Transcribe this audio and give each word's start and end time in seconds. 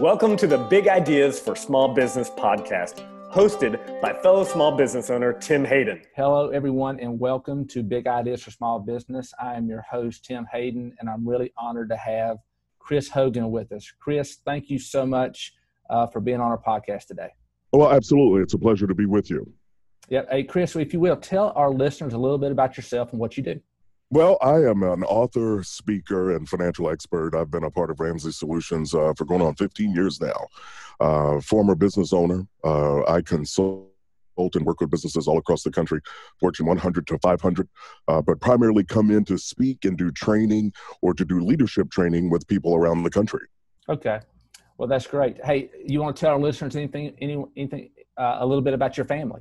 Welcome 0.00 0.36
to 0.38 0.48
the 0.48 0.58
Big 0.58 0.88
Ideas 0.88 1.38
for 1.38 1.54
Small 1.54 1.94
Business 1.94 2.28
podcast, 2.28 3.06
hosted 3.30 4.00
by 4.02 4.12
fellow 4.12 4.42
small 4.42 4.76
business 4.76 5.08
owner 5.08 5.32
Tim 5.32 5.64
Hayden. 5.64 6.02
Hello, 6.16 6.48
everyone, 6.48 6.98
and 6.98 7.20
welcome 7.20 7.64
to 7.68 7.84
Big 7.84 8.08
Ideas 8.08 8.42
for 8.42 8.50
Small 8.50 8.80
Business. 8.80 9.32
I 9.40 9.54
am 9.54 9.68
your 9.68 9.82
host, 9.82 10.24
Tim 10.24 10.46
Hayden, 10.50 10.96
and 10.98 11.08
I'm 11.08 11.24
really 11.24 11.52
honored 11.56 11.90
to 11.90 11.96
have 11.96 12.38
Chris 12.80 13.08
Hogan 13.08 13.52
with 13.52 13.70
us. 13.70 13.88
Chris, 14.00 14.38
thank 14.44 14.68
you 14.68 14.80
so 14.80 15.06
much 15.06 15.54
uh, 15.88 16.08
for 16.08 16.18
being 16.18 16.40
on 16.40 16.50
our 16.50 16.60
podcast 16.60 17.06
today. 17.06 17.28
Well, 17.72 17.92
absolutely. 17.92 18.42
It's 18.42 18.54
a 18.54 18.58
pleasure 18.58 18.88
to 18.88 18.96
be 18.96 19.06
with 19.06 19.30
you. 19.30 19.48
Yeah. 20.08 20.22
Hey, 20.28 20.42
Chris, 20.42 20.74
if 20.74 20.92
you 20.92 20.98
will, 20.98 21.16
tell 21.16 21.52
our 21.54 21.70
listeners 21.70 22.14
a 22.14 22.18
little 22.18 22.38
bit 22.38 22.50
about 22.50 22.76
yourself 22.76 23.12
and 23.12 23.20
what 23.20 23.36
you 23.36 23.44
do. 23.44 23.60
Well, 24.14 24.38
I 24.40 24.58
am 24.58 24.84
an 24.84 25.02
author, 25.02 25.64
speaker, 25.64 26.36
and 26.36 26.48
financial 26.48 26.88
expert. 26.88 27.34
I've 27.34 27.50
been 27.50 27.64
a 27.64 27.70
part 27.70 27.90
of 27.90 27.98
Ramsey 27.98 28.30
Solutions 28.30 28.94
uh, 28.94 29.12
for 29.18 29.24
going 29.24 29.42
on 29.42 29.56
15 29.56 29.92
years 29.92 30.20
now. 30.20 30.46
Uh, 31.00 31.40
former 31.40 31.74
business 31.74 32.12
owner. 32.12 32.46
Uh, 32.62 33.02
I 33.10 33.22
consult 33.22 33.88
and 34.36 34.64
work 34.64 34.80
with 34.80 34.90
businesses 34.92 35.26
all 35.26 35.38
across 35.38 35.64
the 35.64 35.70
country, 35.72 35.98
Fortune 36.38 36.66
100 36.66 37.08
to 37.08 37.18
500, 37.18 37.68
uh, 38.06 38.22
but 38.22 38.40
primarily 38.40 38.84
come 38.84 39.10
in 39.10 39.24
to 39.24 39.36
speak 39.36 39.84
and 39.84 39.98
do 39.98 40.12
training 40.12 40.72
or 41.02 41.12
to 41.12 41.24
do 41.24 41.40
leadership 41.40 41.90
training 41.90 42.30
with 42.30 42.46
people 42.46 42.76
around 42.76 43.02
the 43.02 43.10
country. 43.10 43.48
Okay. 43.88 44.20
Well, 44.78 44.86
that's 44.86 45.08
great. 45.08 45.44
Hey, 45.44 45.70
you 45.84 46.00
want 46.00 46.14
to 46.14 46.20
tell 46.20 46.34
our 46.34 46.40
listeners 46.40 46.76
anything, 46.76 47.16
any, 47.20 47.44
anything, 47.56 47.90
uh, 48.16 48.36
a 48.38 48.46
little 48.46 48.62
bit 48.62 48.74
about 48.74 48.96
your 48.96 49.06
family? 49.06 49.40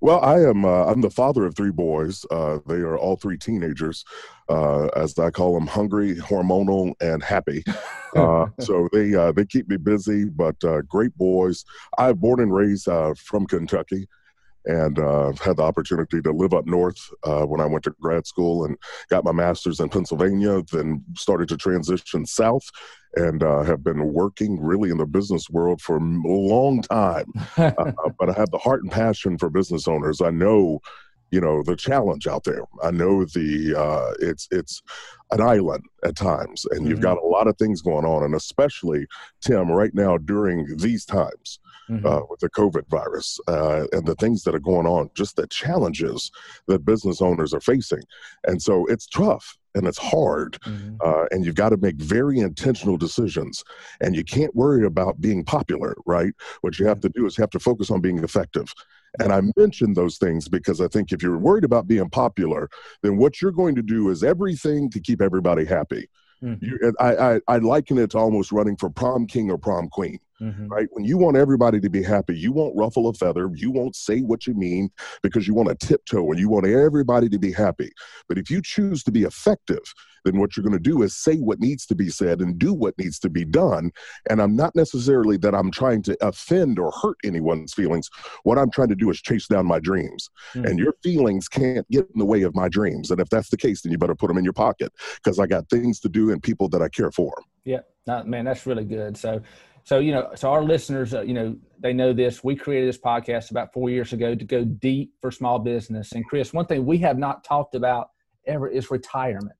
Well, 0.00 0.20
I 0.20 0.40
am. 0.40 0.64
Uh, 0.64 0.84
I'm 0.84 1.00
the 1.00 1.10
father 1.10 1.46
of 1.46 1.54
three 1.54 1.70
boys. 1.70 2.24
Uh, 2.30 2.58
they 2.66 2.76
are 2.76 2.98
all 2.98 3.16
three 3.16 3.38
teenagers, 3.38 4.04
uh, 4.48 4.86
as 4.96 5.18
I 5.18 5.30
call 5.30 5.54
them, 5.54 5.66
hungry, 5.66 6.16
hormonal, 6.16 6.94
and 7.00 7.22
happy. 7.22 7.64
Uh, 8.14 8.46
so 8.60 8.88
they 8.94 9.14
uh, 9.14 9.30
they 9.30 9.44
keep 9.44 9.68
me 9.68 9.76
busy, 9.76 10.24
but 10.24 10.56
uh, 10.64 10.80
great 10.82 11.14
boys. 11.18 11.66
I 11.98 12.08
am 12.08 12.16
born 12.16 12.40
and 12.40 12.54
raised 12.54 12.88
from 13.18 13.46
Kentucky, 13.46 14.08
and 14.66 14.98
I 14.98 15.32
had 15.42 15.56
the 15.56 15.62
opportunity 15.62 16.20
to 16.22 16.32
live 16.32 16.52
up 16.52 16.66
north 16.66 16.98
when 17.24 17.60
I 17.60 17.66
went 17.66 17.84
to 17.84 17.94
grad 18.00 18.26
school 18.26 18.64
and 18.64 18.76
got 19.08 19.24
my 19.24 19.32
master's 19.32 19.80
in 19.80 19.88
Pennsylvania. 19.88 20.62
Then 20.70 21.04
started 21.16 21.48
to 21.48 21.56
transition 21.56 22.26
south, 22.26 22.68
and 23.16 23.42
uh, 23.42 23.62
have 23.62 23.82
been 23.82 24.12
working 24.12 24.60
really 24.60 24.90
in 24.90 24.98
the 24.98 25.06
business 25.06 25.48
world 25.50 25.80
for 25.80 25.96
a 25.96 26.00
long 26.00 26.82
time. 26.82 27.32
uh, 27.56 27.92
but 28.18 28.30
I 28.30 28.34
have 28.34 28.50
the 28.50 28.58
heart 28.58 28.82
and 28.82 28.92
passion 28.92 29.38
for 29.38 29.48
business 29.48 29.88
owners. 29.88 30.20
I 30.20 30.30
know, 30.30 30.80
you 31.30 31.40
know, 31.40 31.62
the 31.62 31.76
challenge 31.76 32.26
out 32.26 32.44
there. 32.44 32.62
I 32.82 32.90
know 32.90 33.24
the 33.24 33.74
uh, 33.76 34.14
it's 34.20 34.48
it's 34.50 34.82
an 35.30 35.40
island 35.40 35.84
at 36.04 36.16
times, 36.16 36.64
and 36.70 36.80
mm-hmm. 36.80 36.90
you've 36.90 37.00
got 37.00 37.18
a 37.18 37.26
lot 37.26 37.48
of 37.48 37.56
things 37.56 37.82
going 37.82 38.04
on, 38.04 38.22
and 38.22 38.34
especially 38.34 39.06
Tim 39.40 39.70
right 39.70 39.94
now 39.94 40.18
during 40.18 40.76
these 40.76 41.04
times. 41.04 41.60
Mm-hmm. 41.88 42.04
Uh, 42.04 42.22
with 42.28 42.40
the 42.40 42.50
COVID 42.50 42.88
virus 42.88 43.38
uh, 43.46 43.84
and 43.92 44.04
the 44.04 44.16
things 44.16 44.42
that 44.42 44.56
are 44.56 44.58
going 44.58 44.88
on, 44.88 45.08
just 45.14 45.36
the 45.36 45.46
challenges 45.46 46.32
that 46.66 46.84
business 46.84 47.22
owners 47.22 47.54
are 47.54 47.60
facing. 47.60 48.02
And 48.44 48.60
so 48.60 48.86
it's 48.86 49.06
tough 49.06 49.56
and 49.76 49.86
it's 49.86 49.98
hard 49.98 50.58
mm-hmm. 50.62 50.96
uh, 51.04 51.26
and 51.30 51.44
you've 51.44 51.54
got 51.54 51.68
to 51.68 51.76
make 51.76 51.96
very 51.96 52.40
intentional 52.40 52.96
decisions 52.96 53.62
and 54.00 54.16
you 54.16 54.24
can't 54.24 54.56
worry 54.56 54.84
about 54.84 55.20
being 55.20 55.44
popular 55.44 55.94
right 56.06 56.32
what 56.62 56.78
you 56.78 56.86
have 56.86 57.00
to 57.00 57.08
do 57.10 57.26
is 57.26 57.38
you 57.38 57.42
have 57.42 57.50
to 57.50 57.60
focus 57.60 57.90
on 57.90 58.00
being 58.00 58.18
effective 58.18 58.72
and 59.20 59.32
i 59.32 59.40
mention 59.56 59.92
those 59.92 60.18
things 60.18 60.48
because 60.48 60.80
i 60.80 60.88
think 60.88 61.12
if 61.12 61.22
you're 61.22 61.38
worried 61.38 61.64
about 61.64 61.86
being 61.86 62.08
popular 62.10 62.68
then 63.02 63.16
what 63.16 63.40
you're 63.40 63.52
going 63.52 63.74
to 63.74 63.82
do 63.82 64.10
is 64.10 64.22
everything 64.22 64.90
to 64.90 65.00
keep 65.00 65.20
everybody 65.20 65.64
happy 65.64 66.08
mm-hmm. 66.42 66.64
you, 66.64 66.94
I, 67.00 67.16
I, 67.16 67.40
I 67.48 67.56
liken 67.58 67.98
it 67.98 68.10
to 68.10 68.18
almost 68.18 68.52
running 68.52 68.76
for 68.76 68.90
prom 68.90 69.26
king 69.26 69.50
or 69.50 69.58
prom 69.58 69.88
queen 69.88 70.18
Mm-hmm. 70.40 70.68
Right? 70.68 70.86
When 70.92 71.04
you 71.04 71.16
want 71.16 71.36
everybody 71.36 71.80
to 71.80 71.88
be 71.88 72.02
happy, 72.02 72.36
you 72.36 72.52
won't 72.52 72.76
ruffle 72.76 73.08
a 73.08 73.14
feather, 73.14 73.50
you 73.54 73.70
won't 73.70 73.96
say 73.96 74.20
what 74.20 74.46
you 74.46 74.54
mean 74.54 74.90
because 75.22 75.46
you 75.48 75.54
want 75.54 75.68
to 75.68 75.86
tiptoe 75.86 76.30
and 76.30 76.38
you 76.38 76.48
want 76.48 76.66
everybody 76.66 77.28
to 77.28 77.38
be 77.38 77.52
happy. 77.52 77.90
But 78.28 78.38
if 78.38 78.50
you 78.50 78.60
choose 78.62 79.02
to 79.04 79.12
be 79.12 79.22
effective, 79.22 79.82
then 80.26 80.38
what 80.38 80.56
you're 80.56 80.64
going 80.64 80.72
to 80.72 80.78
do 80.78 81.02
is 81.02 81.16
say 81.16 81.36
what 81.36 81.60
needs 81.60 81.86
to 81.86 81.94
be 81.94 82.10
said 82.10 82.40
and 82.40 82.58
do 82.58 82.74
what 82.74 82.98
needs 82.98 83.18
to 83.20 83.30
be 83.30 83.44
done. 83.44 83.92
And 84.28 84.42
I'm 84.42 84.56
not 84.56 84.74
necessarily 84.74 85.36
that 85.38 85.54
I'm 85.54 85.70
trying 85.70 86.02
to 86.02 86.16
offend 86.20 86.78
or 86.78 86.90
hurt 86.90 87.16
anyone's 87.24 87.72
feelings. 87.72 88.10
What 88.42 88.58
I'm 88.58 88.70
trying 88.70 88.88
to 88.88 88.96
do 88.96 89.08
is 89.10 89.20
chase 89.20 89.46
down 89.46 89.66
my 89.66 89.78
dreams. 89.78 90.28
Mm-hmm. 90.52 90.66
And 90.66 90.78
your 90.78 90.94
feelings 91.02 91.48
can't 91.48 91.88
get 91.90 92.08
in 92.12 92.18
the 92.18 92.24
way 92.24 92.42
of 92.42 92.54
my 92.54 92.68
dreams. 92.68 93.10
And 93.10 93.20
if 93.20 93.28
that's 93.28 93.50
the 93.50 93.56
case, 93.56 93.82
then 93.82 93.92
you 93.92 93.98
better 93.98 94.16
put 94.16 94.26
them 94.26 94.36
in 94.36 94.44
your 94.44 94.52
pocket 94.52 94.92
because 95.22 95.38
I 95.38 95.46
got 95.46 95.70
things 95.70 96.00
to 96.00 96.08
do 96.08 96.32
and 96.32 96.42
people 96.42 96.68
that 96.70 96.82
I 96.82 96.88
care 96.88 97.12
for. 97.12 97.32
Yeah, 97.64 97.80
man, 98.06 98.44
that's 98.44 98.66
really 98.66 98.84
good. 98.84 99.16
So, 99.16 99.40
so 99.86 100.00
you 100.00 100.10
know 100.10 100.30
so 100.34 100.50
our 100.50 100.64
listeners 100.64 101.14
uh, 101.14 101.22
you 101.22 101.32
know 101.32 101.56
they 101.78 101.92
know 101.92 102.12
this. 102.12 102.42
We 102.42 102.56
created 102.56 102.88
this 102.88 102.98
podcast 102.98 103.50
about 103.52 103.72
four 103.72 103.88
years 103.88 104.12
ago 104.12 104.34
to 104.34 104.44
go 104.44 104.64
deep 104.64 105.12
for 105.20 105.30
small 105.30 105.58
business. 105.58 106.12
And 106.12 106.26
chris 106.26 106.52
one 106.52 106.66
thing 106.66 106.84
we 106.84 106.98
have 106.98 107.18
not 107.18 107.44
talked 107.44 107.74
about 107.74 108.10
ever 108.46 108.68
is 108.68 108.90
retirement. 108.90 109.56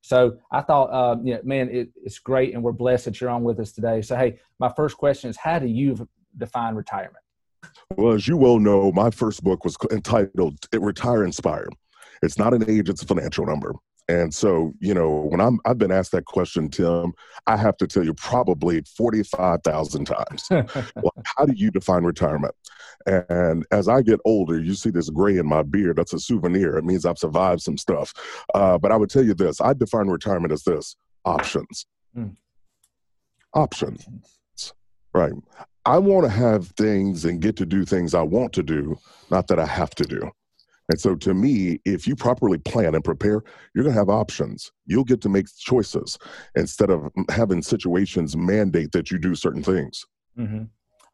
So 0.00 0.36
i 0.50 0.60
thought 0.60 0.86
uh, 0.86 1.16
man 1.44 1.70
it, 1.70 1.90
it's 1.94 2.18
great 2.18 2.54
and 2.54 2.62
we're 2.62 2.72
blessed 2.72 3.04
that 3.06 3.20
you're 3.20 3.30
on 3.30 3.44
with 3.44 3.60
us 3.60 3.72
today. 3.72 4.02
So 4.02 4.16
hey 4.16 4.38
my 4.58 4.70
first 4.76 4.96
question 4.96 5.30
is 5.30 5.36
how 5.36 5.60
do 5.60 5.68
you 5.68 6.08
define 6.36 6.74
retirement? 6.74 7.24
Well 7.96 8.14
as 8.14 8.26
you 8.26 8.36
well 8.36 8.58
know 8.58 8.90
my 8.90 9.10
first 9.10 9.44
book 9.44 9.64
was 9.64 9.76
entitled 9.92 10.58
retire 10.72 11.24
inspired. 11.24 11.72
It's 12.20 12.36
not 12.36 12.52
an 12.52 12.68
age 12.68 12.88
it's 12.88 13.02
a 13.02 13.06
financial 13.06 13.46
number 13.46 13.74
and 14.08 14.32
so, 14.32 14.72
you 14.80 14.94
know, 14.94 15.10
when 15.10 15.40
I'm 15.40 15.60
I've 15.66 15.76
been 15.76 15.92
asked 15.92 16.12
that 16.12 16.24
question, 16.24 16.70
Tim, 16.70 17.12
I 17.46 17.56
have 17.56 17.76
to 17.76 17.86
tell 17.86 18.04
you 18.04 18.14
probably 18.14 18.82
45,000 18.96 20.04
times. 20.06 20.46
well, 20.50 21.12
how 21.36 21.44
do 21.44 21.52
you 21.54 21.70
define 21.70 22.04
retirement? 22.04 22.54
And 23.06 23.66
as 23.70 23.86
I 23.86 24.00
get 24.00 24.20
older, 24.24 24.58
you 24.58 24.74
see 24.74 24.90
this 24.90 25.10
gray 25.10 25.36
in 25.36 25.46
my 25.46 25.62
beard. 25.62 25.96
That's 25.96 26.14
a 26.14 26.18
souvenir. 26.18 26.78
It 26.78 26.84
means 26.84 27.04
I've 27.04 27.18
survived 27.18 27.60
some 27.60 27.76
stuff. 27.76 28.14
Uh, 28.54 28.78
but 28.78 28.92
I 28.92 28.96
would 28.96 29.10
tell 29.10 29.24
you 29.24 29.34
this 29.34 29.60
I 29.60 29.74
define 29.74 30.08
retirement 30.08 30.52
as 30.52 30.62
this 30.64 30.96
options. 31.26 31.86
Mm. 32.16 32.34
Options. 33.52 34.06
options. 34.06 34.72
Right. 35.12 35.32
I 35.84 35.98
want 35.98 36.24
to 36.24 36.30
have 36.30 36.68
things 36.68 37.24
and 37.24 37.40
get 37.40 37.56
to 37.56 37.66
do 37.66 37.84
things 37.84 38.14
I 38.14 38.22
want 38.22 38.52
to 38.54 38.62
do, 38.62 38.98
not 39.30 39.48
that 39.48 39.58
I 39.58 39.66
have 39.66 39.90
to 39.96 40.04
do. 40.04 40.30
And 40.88 40.98
so, 40.98 41.14
to 41.16 41.34
me, 41.34 41.80
if 41.84 42.06
you 42.06 42.16
properly 42.16 42.58
plan 42.58 42.94
and 42.94 43.04
prepare, 43.04 43.42
you're 43.74 43.84
going 43.84 43.94
to 43.94 44.00
have 44.00 44.08
options. 44.08 44.72
You'll 44.86 45.04
get 45.04 45.20
to 45.22 45.28
make 45.28 45.46
choices 45.58 46.18
instead 46.56 46.90
of 46.90 47.10
having 47.30 47.60
situations 47.60 48.36
mandate 48.36 48.92
that 48.92 49.10
you 49.10 49.18
do 49.18 49.34
certain 49.34 49.62
things. 49.62 50.04
Mm-hmm. 50.38 50.64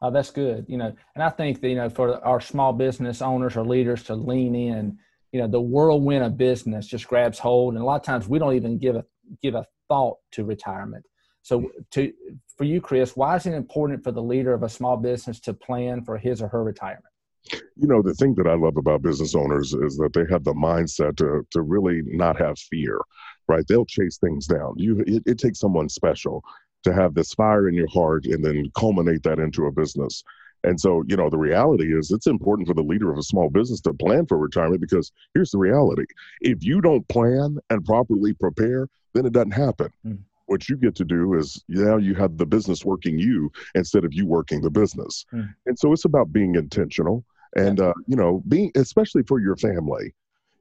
Oh, 0.01 0.11
that's 0.11 0.31
good. 0.31 0.65
You 0.69 0.77
know, 0.77 0.93
and 1.15 1.23
I 1.23 1.29
think 1.29 1.61
that, 1.61 1.69
you 1.69 1.75
know, 1.75 1.89
for 1.89 2.23
our 2.25 2.39
small 2.39 2.73
business 2.73 3.21
owners 3.21 3.57
or 3.57 3.65
leaders 3.65 4.03
to 4.03 4.15
lean 4.15 4.55
in, 4.55 4.97
you 5.31 5.41
know, 5.41 5.47
the 5.47 5.59
whirlwind 5.59 6.23
of 6.23 6.37
business 6.37 6.87
just 6.87 7.07
grabs 7.07 7.39
hold, 7.39 7.73
and 7.73 7.83
a 7.83 7.85
lot 7.85 7.97
of 7.97 8.03
times 8.03 8.27
we 8.27 8.39
don't 8.39 8.55
even 8.55 8.77
give 8.77 8.95
a 8.95 9.03
give 9.41 9.55
a 9.55 9.65
thought 9.89 10.17
to 10.31 10.45
retirement. 10.45 11.03
So, 11.41 11.69
to 11.91 12.13
for 12.57 12.63
you, 12.63 12.79
Chris, 12.79 13.17
why 13.17 13.35
is 13.35 13.45
it 13.45 13.53
important 13.53 14.03
for 14.03 14.11
the 14.11 14.23
leader 14.23 14.53
of 14.53 14.63
a 14.63 14.69
small 14.69 14.95
business 14.95 15.41
to 15.41 15.53
plan 15.53 16.03
for 16.03 16.17
his 16.17 16.41
or 16.41 16.47
her 16.47 16.63
retirement? 16.63 17.03
You 17.51 17.87
know 17.87 18.01
the 18.01 18.13
thing 18.13 18.33
that 18.35 18.47
i 18.47 18.55
love 18.55 18.77
about 18.77 19.01
business 19.01 19.35
owners 19.35 19.73
is 19.73 19.97
that 19.97 20.13
they 20.13 20.25
have 20.29 20.43
the 20.43 20.53
mindset 20.53 21.15
to, 21.15 21.45
to 21.51 21.61
really 21.61 22.01
not 22.05 22.37
have 22.37 22.57
fear 22.57 22.99
right? 23.47 23.65
They'll 23.67 23.85
chase 23.85 24.17
things 24.17 24.47
down. 24.47 24.73
You 24.77 25.03
it, 25.07 25.23
it 25.25 25.37
takes 25.37 25.59
someone 25.59 25.89
special 25.89 26.43
to 26.83 26.93
have 26.93 27.13
this 27.13 27.33
fire 27.33 27.67
in 27.67 27.75
your 27.75 27.89
heart 27.89 28.25
and 28.25 28.43
then 28.43 28.71
culminate 28.77 29.23
that 29.23 29.39
into 29.39 29.65
a 29.65 29.71
business. 29.71 30.23
And 30.63 30.79
so 30.79 31.03
you 31.07 31.15
know 31.15 31.29
the 31.29 31.37
reality 31.37 31.97
is 31.97 32.11
it's 32.11 32.27
important 32.27 32.67
for 32.67 32.73
the 32.73 32.81
leader 32.81 33.11
of 33.11 33.17
a 33.17 33.23
small 33.23 33.49
business 33.49 33.81
to 33.81 33.93
plan 33.93 34.25
for 34.25 34.37
retirement 34.37 34.81
because 34.81 35.11
here's 35.33 35.51
the 35.51 35.57
reality. 35.57 36.05
If 36.41 36.63
you 36.63 36.81
don't 36.81 37.07
plan 37.07 37.57
and 37.69 37.85
properly 37.85 38.33
prepare 38.33 38.87
then 39.13 39.25
it 39.25 39.33
doesn't 39.33 39.51
happen. 39.51 39.89
Mm 40.05 40.19
what 40.47 40.69
you 40.69 40.77
get 40.77 40.93
to 40.93 41.03
do 41.03 41.33
is 41.33 41.63
now 41.67 41.97
you 41.97 42.13
have 42.13 42.37
the 42.37 42.45
business 42.45 42.85
working 42.85 43.17
you 43.17 43.51
instead 43.73 44.05
of 44.05 44.13
you 44.13 44.27
working 44.27 44.61
the 44.61 44.69
business. 44.69 45.25
Mm. 45.33 45.51
And 45.65 45.79
so 45.79 45.91
it's 45.91 46.05
about 46.05 46.31
being 46.31 46.53
intentional 46.53 47.25
and 47.55 47.79
uh, 47.79 47.93
you 48.07 48.15
know 48.15 48.41
being 48.47 48.71
especially 48.75 49.23
for 49.23 49.39
your 49.39 49.55
family 49.55 50.13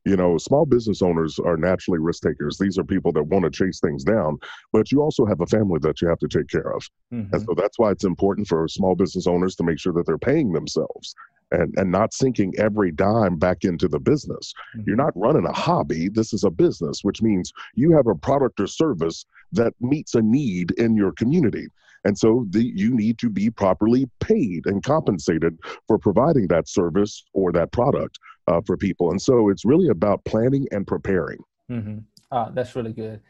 you 0.04 0.16
know 0.16 0.36
small 0.38 0.66
business 0.66 1.02
owners 1.02 1.38
are 1.38 1.56
naturally 1.56 1.98
risk 1.98 2.22
takers 2.22 2.58
these 2.58 2.78
are 2.78 2.84
people 2.84 3.12
that 3.12 3.24
want 3.24 3.44
to 3.44 3.50
chase 3.50 3.80
things 3.80 4.04
down 4.04 4.36
but 4.72 4.92
you 4.92 5.02
also 5.02 5.24
have 5.24 5.40
a 5.40 5.46
family 5.46 5.78
that 5.80 6.00
you 6.00 6.08
have 6.08 6.18
to 6.18 6.28
take 6.28 6.48
care 6.48 6.74
of 6.74 6.82
mm-hmm. 7.12 7.34
and 7.34 7.44
so 7.44 7.54
that's 7.56 7.78
why 7.78 7.90
it's 7.90 8.04
important 8.04 8.46
for 8.46 8.66
small 8.68 8.94
business 8.94 9.26
owners 9.26 9.56
to 9.56 9.64
make 9.64 9.78
sure 9.78 9.92
that 9.92 10.06
they're 10.06 10.18
paying 10.18 10.52
themselves 10.52 11.14
and, 11.50 11.74
and 11.76 11.90
not 11.90 12.12
sinking 12.12 12.52
every 12.58 12.90
dime 12.90 13.36
back 13.36 13.64
into 13.64 13.88
the 13.88 13.98
business. 13.98 14.52
Mm-hmm. 14.76 14.82
You're 14.86 14.96
not 14.96 15.12
running 15.14 15.46
a 15.46 15.52
hobby. 15.52 16.08
This 16.08 16.32
is 16.32 16.44
a 16.44 16.50
business, 16.50 17.00
which 17.02 17.22
means 17.22 17.52
you 17.74 17.92
have 17.92 18.06
a 18.06 18.14
product 18.14 18.60
or 18.60 18.66
service 18.66 19.24
that 19.52 19.74
meets 19.80 20.14
a 20.14 20.22
need 20.22 20.72
in 20.72 20.96
your 20.96 21.12
community. 21.12 21.68
And 22.04 22.16
so 22.16 22.46
the, 22.50 22.62
you 22.62 22.94
need 22.94 23.18
to 23.18 23.30
be 23.30 23.50
properly 23.50 24.08
paid 24.20 24.66
and 24.66 24.82
compensated 24.82 25.58
for 25.86 25.98
providing 25.98 26.48
that 26.48 26.68
service 26.68 27.24
or 27.32 27.50
that 27.52 27.72
product 27.72 28.18
uh, 28.46 28.60
for 28.66 28.76
people. 28.76 29.10
And 29.10 29.20
so 29.20 29.48
it's 29.48 29.64
really 29.64 29.88
about 29.88 30.24
planning 30.24 30.66
and 30.70 30.86
preparing. 30.86 31.38
Mm-hmm. 31.70 31.98
Uh, 32.30 32.50
that's 32.50 32.76
really 32.76 32.92
good. 32.92 33.20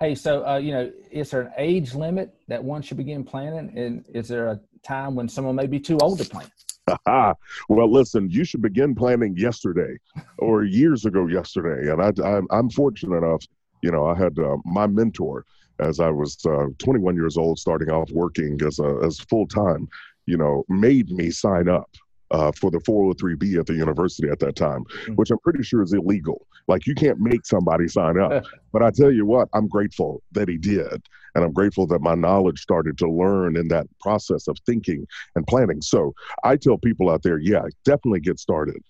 Hey, 0.00 0.14
so 0.14 0.46
uh, 0.46 0.56
you 0.56 0.72
know, 0.72 0.90
is 1.10 1.30
there 1.30 1.42
an 1.42 1.52
age 1.56 1.94
limit 1.94 2.34
that 2.48 2.62
one 2.62 2.82
should 2.82 2.96
begin 2.96 3.22
planning, 3.22 3.78
and 3.78 4.04
is 4.12 4.26
there 4.26 4.48
a 4.48 4.60
time 4.82 5.14
when 5.14 5.28
someone 5.28 5.54
may 5.54 5.66
be 5.66 5.78
too 5.78 5.96
old 5.98 6.18
to 6.18 6.24
plan? 6.24 6.50
well, 7.68 7.90
listen, 7.90 8.28
you 8.28 8.44
should 8.44 8.60
begin 8.60 8.94
planning 8.94 9.36
yesterday 9.36 9.96
or 10.38 10.64
years 10.64 11.04
ago 11.04 11.26
yesterday. 11.26 11.90
And 11.90 12.02
I, 12.02 12.12
I, 12.22 12.58
am 12.58 12.68
fortunate 12.70 13.16
enough, 13.16 13.44
you 13.82 13.90
know, 13.90 14.06
I 14.06 14.16
had 14.16 14.38
uh, 14.38 14.56
my 14.64 14.86
mentor 14.86 15.44
as 15.80 16.00
I 16.00 16.10
was 16.10 16.38
uh, 16.46 16.66
21 16.78 17.16
years 17.16 17.36
old, 17.36 17.58
starting 17.58 17.90
off 17.90 18.10
working 18.12 18.58
as 18.66 18.78
a, 18.78 18.98
as 19.04 19.18
full 19.18 19.46
time, 19.46 19.88
you 20.26 20.36
know, 20.36 20.64
made 20.68 21.10
me 21.10 21.30
sign 21.30 21.68
up 21.68 21.90
uh, 22.30 22.52
for 22.52 22.70
the 22.70 22.78
403b 22.78 23.58
at 23.58 23.66
the 23.66 23.74
university 23.74 24.28
at 24.28 24.40
that 24.40 24.56
time, 24.56 24.84
mm-hmm. 24.84 25.14
which 25.14 25.30
I'm 25.30 25.38
pretty 25.38 25.62
sure 25.62 25.82
is 25.82 25.92
illegal. 25.92 26.46
Like 26.66 26.86
you 26.86 26.94
can't 26.94 27.20
make 27.20 27.46
somebody 27.46 27.88
sign 27.88 28.18
up. 28.18 28.44
but 28.72 28.82
I 28.82 28.90
tell 28.90 29.12
you 29.12 29.26
what, 29.26 29.48
I'm 29.52 29.68
grateful 29.68 30.22
that 30.32 30.48
he 30.48 30.56
did. 30.56 31.02
And 31.34 31.44
I'm 31.44 31.52
grateful 31.52 31.86
that 31.88 32.00
my 32.00 32.14
knowledge 32.14 32.60
started 32.60 32.96
to 32.98 33.10
learn 33.10 33.56
in 33.56 33.68
that 33.68 33.86
process 34.00 34.46
of 34.46 34.56
thinking 34.66 35.06
and 35.34 35.46
planning. 35.46 35.82
So 35.82 36.14
I 36.44 36.56
tell 36.56 36.78
people 36.78 37.10
out 37.10 37.22
there, 37.22 37.38
yeah, 37.38 37.62
definitely 37.84 38.20
get 38.20 38.38
started. 38.38 38.82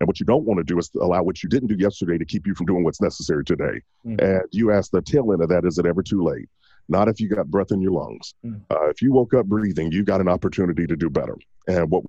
And 0.00 0.06
what 0.06 0.18
you 0.18 0.26
don't 0.26 0.44
want 0.44 0.58
to 0.58 0.64
do 0.64 0.78
is 0.78 0.90
allow 1.00 1.22
what 1.22 1.42
you 1.42 1.48
didn't 1.48 1.68
do 1.68 1.76
yesterday 1.76 2.16
to 2.16 2.24
keep 2.24 2.46
you 2.46 2.54
from 2.54 2.66
doing 2.66 2.84
what's 2.84 3.02
necessary 3.02 3.44
today. 3.44 3.82
Mm-hmm. 4.06 4.24
And 4.24 4.42
you 4.50 4.72
ask 4.72 4.90
the 4.90 5.02
tail 5.02 5.32
end 5.32 5.42
of 5.42 5.50
that, 5.50 5.66
is 5.66 5.78
it 5.78 5.86
ever 5.86 6.02
too 6.02 6.22
late? 6.22 6.48
Not 6.88 7.08
if 7.08 7.20
you 7.20 7.28
got 7.28 7.50
breath 7.50 7.70
in 7.70 7.82
your 7.82 7.92
lungs. 7.92 8.34
Mm-hmm. 8.44 8.60
Uh, 8.70 8.88
if 8.88 9.02
you 9.02 9.12
woke 9.12 9.34
up 9.34 9.46
breathing, 9.46 9.92
you 9.92 10.02
got 10.02 10.20
an 10.20 10.28
opportunity 10.28 10.86
to 10.86 10.96
do 10.96 11.10
better. 11.10 11.36
And 11.68 11.90
what 11.90 12.04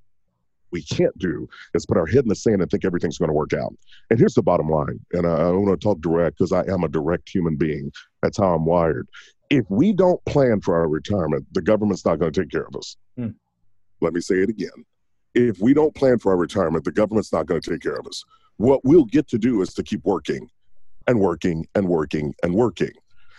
we 0.72 0.82
can't 0.82 1.18
do 1.18 1.50
is 1.74 1.86
put 1.86 1.98
our 1.98 2.06
head 2.06 2.24
in 2.24 2.30
the 2.30 2.36
sand 2.36 2.62
and 2.62 2.72
think 2.72 2.86
everything's 2.86 3.18
going 3.18 3.30
to 3.30 3.34
work 3.34 3.54
out. 3.54 3.74
And 4.10 4.18
here's 4.18 4.36
the 4.36 4.42
bottom 4.42 4.70
line, 4.70 5.00
and 5.12 5.28
I, 5.28 5.32
I 5.32 5.52
want 5.52 5.80
to 5.80 5.84
talk 5.84 6.00
direct 6.00 6.38
because 6.38 6.54
I 6.54 6.62
am 6.72 6.86
a 6.86 6.88
direct 6.88 7.28
human 7.28 7.58
being. 7.58 7.92
That's 8.24 8.38
how 8.38 8.56
I'm 8.56 8.66
wired. 8.66 9.10
If 9.50 9.66
we 9.70 9.92
don't 9.92 10.24
plan 10.24 10.62
for 10.62 10.76
our 10.76 10.88
retirement, 10.88 11.46
the 11.52 11.62
government's 11.62 12.06
not 12.06 12.20
going 12.20 12.32
to 12.32 12.42
take 12.42 12.52
care 12.52 12.66
of 12.66 12.76
us. 12.78 12.96
Hmm. 13.18 13.32
Let 14.00 14.14
me 14.14 14.22
say 14.22 14.36
it 14.36 14.50
again. 14.50 14.86
If 15.34 15.60
we 15.60 15.74
don't 15.74 15.96
plan 15.96 16.20
for 16.20 16.32
our 16.32 16.38
retirement, 16.38 16.84
the 16.84 16.92
government's 16.92 17.32
not 17.32 17.46
going 17.46 17.62
to 17.62 17.72
take 17.72 17.82
care 17.82 17.96
of 17.96 18.08
us. 18.08 18.24
What 18.58 18.82
we'll 18.84 19.06
get 19.06 19.28
to 19.30 19.38
do 19.38 19.62
is 19.62 19.74
to 19.76 19.84
keep 19.84 20.04
working 20.04 20.50
and 21.08 21.20
working 21.20 21.66
and 21.76 21.88
working 21.88 22.34
and 22.44 22.54
working. 22.54 22.92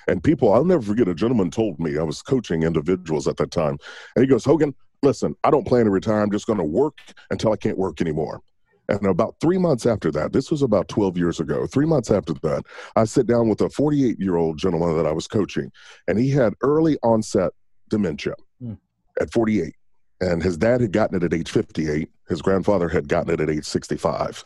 And 0.09 0.23
people, 0.23 0.53
I'll 0.53 0.65
never 0.65 0.83
forget 0.83 1.07
a 1.09 1.15
gentleman 1.15 1.51
told 1.51 1.79
me, 1.79 1.99
I 1.99 2.03
was 2.03 2.23
coaching 2.23 2.65
individuals 2.65 3.29
at 3.29 3.37
that 3.37 3.51
time, 3.51 3.79
and 4.17 4.25
he 4.25 4.27
goes, 4.27 4.45
Hogan, 4.45 4.75
listen, 5.03 5.35
I 5.45 5.51
don't 5.51 5.67
plan 5.67 5.85
to 5.85 5.91
retire. 5.91 6.23
I'm 6.23 6.31
just 6.31 6.47
going 6.47 6.59
to 6.59 6.65
work 6.65 6.99
until 7.31 7.53
I 7.53 7.57
can't 7.57 7.79
work 7.79 8.01
anymore. 8.01 8.41
And 8.89 9.07
about 9.07 9.37
three 9.41 9.59
months 9.59 9.87
after 9.87 10.11
that, 10.11 10.33
this 10.33 10.51
was 10.51 10.63
about 10.63 10.89
12 10.89 11.17
years 11.17 11.41
ago, 11.41 11.67
three 11.67 11.87
months 11.87 12.11
after 12.11 12.35
that, 12.43 12.65
I 12.97 13.05
sit 13.05 13.27
down 13.27 13.49
with 13.49 13.61
a 13.61 13.71
48 13.71 14.19
year 14.19 14.37
old 14.37 14.59
gentleman 14.59 14.97
that 14.97 15.07
I 15.07 15.13
was 15.13 15.29
coaching, 15.29 15.71
and 16.09 16.19
he 16.19 16.31
had 16.31 16.55
early 16.63 16.99
onset 17.03 17.53
dementia 17.89 18.35
mm. 18.63 18.77
at 19.21 19.33
48. 19.33 19.75
And 20.23 20.41
his 20.41 20.57
dad 20.57 20.81
had 20.81 20.93
gotten 20.93 21.17
it 21.17 21.25
at 21.25 21.35
age 21.35 21.51
58. 21.51 22.09
His 22.29 22.41
grandfather 22.41 22.89
had 22.89 23.09
gotten 23.09 23.35
it 23.35 23.41
at 23.41 23.51
age 23.51 23.65
65. 23.65 24.45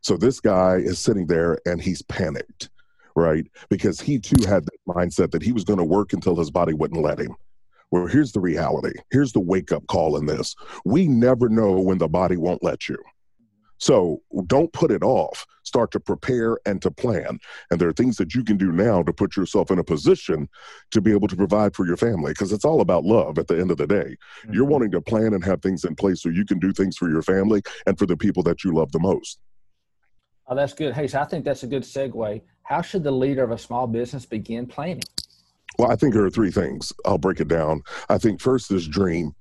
So 0.00 0.16
this 0.16 0.40
guy 0.40 0.76
is 0.76 0.98
sitting 0.98 1.26
there 1.26 1.58
and 1.66 1.80
he's 1.80 2.00
panicked, 2.00 2.70
right? 3.14 3.46
Because 3.68 4.00
he 4.00 4.18
too 4.18 4.46
had 4.48 4.64
the 4.64 4.72
mindset 4.88 5.30
that 5.32 5.42
he 5.42 5.52
was 5.52 5.64
going 5.64 5.78
to 5.78 5.84
work 5.84 6.14
until 6.14 6.36
his 6.36 6.50
body 6.50 6.72
wouldn't 6.72 7.02
let 7.02 7.18
him. 7.18 7.36
Well, 7.90 8.06
here's 8.06 8.32
the 8.32 8.40
reality. 8.40 8.94
Here's 9.10 9.32
the 9.32 9.40
wake 9.40 9.72
up 9.72 9.86
call 9.88 10.16
in 10.16 10.24
this. 10.24 10.56
We 10.86 11.06
never 11.06 11.50
know 11.50 11.78
when 11.78 11.98
the 11.98 12.08
body 12.08 12.38
won't 12.38 12.62
let 12.62 12.88
you. 12.88 12.96
So 13.80 14.22
don't 14.46 14.72
put 14.72 14.90
it 14.90 15.02
off. 15.02 15.46
Start 15.64 15.90
to 15.92 16.00
prepare 16.00 16.58
and 16.66 16.80
to 16.82 16.90
plan. 16.90 17.38
And 17.70 17.80
there 17.80 17.88
are 17.88 17.94
things 17.94 18.16
that 18.18 18.34
you 18.34 18.44
can 18.44 18.56
do 18.56 18.70
now 18.72 19.02
to 19.02 19.12
put 19.12 19.36
yourself 19.36 19.70
in 19.70 19.78
a 19.78 19.84
position 19.84 20.48
to 20.90 21.00
be 21.00 21.12
able 21.12 21.28
to 21.28 21.36
provide 21.36 21.74
for 21.74 21.86
your 21.86 21.96
family 21.96 22.32
because 22.32 22.52
it's 22.52 22.64
all 22.64 22.82
about 22.82 23.04
love 23.04 23.38
at 23.38 23.48
the 23.48 23.58
end 23.58 23.70
of 23.70 23.78
the 23.78 23.86
day. 23.86 24.16
Mm-hmm. 24.42 24.52
You're 24.52 24.66
wanting 24.66 24.90
to 24.92 25.00
plan 25.00 25.32
and 25.32 25.44
have 25.44 25.62
things 25.62 25.84
in 25.84 25.94
place 25.94 26.22
so 26.22 26.28
you 26.28 26.44
can 26.44 26.58
do 26.58 26.72
things 26.72 26.96
for 26.96 27.10
your 27.10 27.22
family 27.22 27.62
and 27.86 27.98
for 27.98 28.06
the 28.06 28.16
people 28.16 28.42
that 28.44 28.64
you 28.64 28.74
love 28.74 28.92
the 28.92 29.00
most. 29.00 29.38
Oh, 30.46 30.54
that's 30.54 30.74
good. 30.74 30.92
Hey, 30.94 31.06
so 31.06 31.20
I 31.20 31.24
think 31.24 31.44
that's 31.44 31.62
a 31.62 31.68
good 31.68 31.82
segue. 31.82 32.42
How 32.64 32.82
should 32.82 33.04
the 33.04 33.12
leader 33.12 33.44
of 33.44 33.50
a 33.50 33.58
small 33.58 33.86
business 33.86 34.26
begin 34.26 34.66
planning? 34.66 35.02
Well, 35.78 35.90
I 35.90 35.96
think 35.96 36.12
there 36.12 36.24
are 36.24 36.30
three 36.30 36.50
things. 36.50 36.92
I'll 37.06 37.18
break 37.18 37.40
it 37.40 37.48
down. 37.48 37.82
I 38.08 38.18
think 38.18 38.40
first 38.40 38.70
is 38.72 38.86
dream. 38.86 39.34